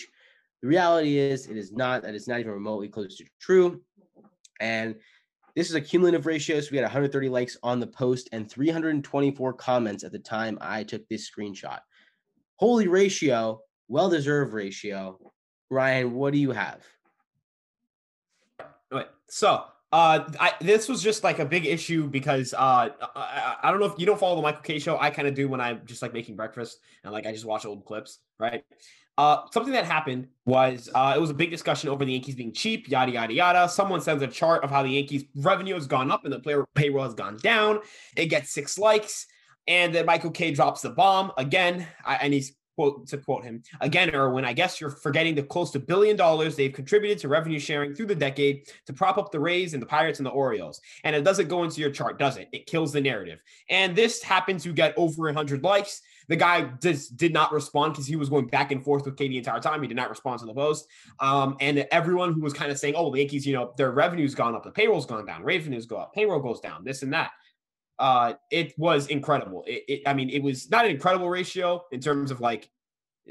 [0.62, 2.02] The reality is, it is not.
[2.02, 3.82] That is not even remotely close to true.
[4.60, 4.96] And
[5.56, 6.60] this is a cumulative ratio.
[6.60, 10.84] So we had 130 likes on the post and 324 comments at the time I
[10.84, 11.80] took this screenshot.
[12.58, 15.20] Holy ratio, well deserved ratio.
[15.70, 16.84] Ryan, what do you have?
[18.92, 23.72] Wait, so uh, I, this was just like a big issue because uh, I, I,
[23.72, 25.00] don't know if you don't follow the Michael Kay show.
[25.00, 27.66] I kind of do when I'm just like making breakfast and like I just watch
[27.66, 28.64] old clips, right?
[29.18, 32.54] Uh, something that happened was uh, it was a big discussion over the Yankees being
[32.54, 33.68] cheap, yada yada yada.
[33.68, 36.66] Someone sends a chart of how the Yankees revenue has gone up and the player
[36.76, 37.80] payroll has gone down.
[38.16, 39.26] It gets six likes,
[39.68, 44.10] and then Michael Kay drops the bomb again, and he's quote to quote him again,
[44.16, 44.46] Erwin.
[44.46, 48.06] I guess you're forgetting the close to billion dollars they've contributed to revenue sharing through
[48.06, 50.80] the decade to prop up the Rays and the Pirates and the Orioles.
[51.04, 52.48] And it doesn't go into your chart, does it?
[52.54, 53.42] It kills the narrative.
[53.70, 56.02] And this happened to get over 100 likes.
[56.30, 59.32] The guy just did not respond because he was going back and forth with Katie
[59.32, 59.82] the entire time.
[59.82, 60.88] He did not respond to the post.
[61.20, 64.36] Um, and everyone who was kind of saying, "Oh, the Yankees, you know, their revenue's
[64.36, 67.32] gone up, the payroll's gone down, revenues go up, payroll goes down, this and that."
[68.00, 69.64] Uh, it was incredible.
[69.68, 72.70] It, it, I mean, it was not an incredible ratio in terms of like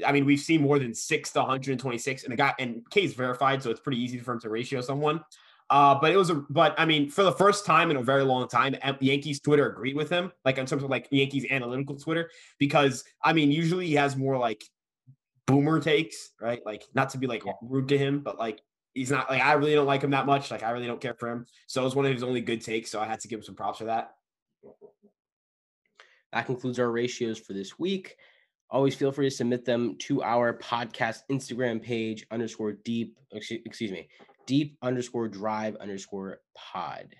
[0.05, 3.61] I mean, we've seen more than six to 126, and the guy and Kay's verified,
[3.61, 5.21] so it's pretty easy for him to ratio someone.
[5.69, 8.23] Uh, but it was a, but I mean, for the first time in a very
[8.23, 12.29] long time, Yankees Twitter agreed with him, like in terms of like Yankees analytical Twitter,
[12.57, 14.63] because I mean, usually he has more like
[15.45, 16.59] boomer takes, right?
[16.65, 18.61] Like not to be like rude to him, but like
[18.93, 20.49] he's not like I really don't like him that much.
[20.49, 21.45] Like I really don't care for him.
[21.67, 22.89] So it was one of his only good takes.
[22.89, 24.11] So I had to give him some props for that.
[26.33, 28.17] That concludes our ratios for this week.
[28.71, 34.07] Always feel free to submit them to our podcast Instagram page underscore deep, excuse me,
[34.45, 37.15] deep underscore drive underscore pod.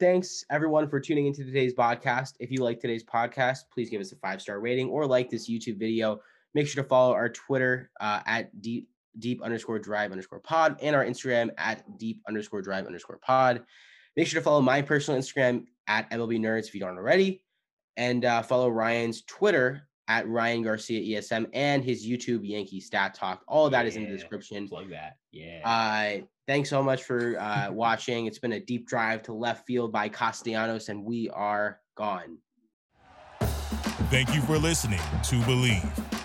[0.00, 2.32] Thanks everyone for tuning into today's podcast.
[2.40, 5.48] If you like today's podcast, please give us a five star rating or like this
[5.48, 6.20] YouTube video.
[6.54, 8.88] Make sure to follow our Twitter uh, at deep
[9.20, 13.62] deep underscore drive underscore pod and our Instagram at deep underscore drive underscore pod.
[14.16, 17.44] Make sure to follow my personal Instagram at MLB Nerds if you don't already,
[17.96, 23.42] and uh, follow Ryan's Twitter at Ryan Garcia ESM and his YouTube Yankee Stat Talk.
[23.48, 24.68] All of that yeah, is in the description.
[24.68, 25.16] Plug that.
[25.32, 25.60] Yeah.
[25.64, 28.26] Uh, thanks so much for uh, watching.
[28.26, 32.38] It's been a deep drive to left field by Castellanos, and we are gone.
[34.10, 36.23] Thank you for listening to Bleav.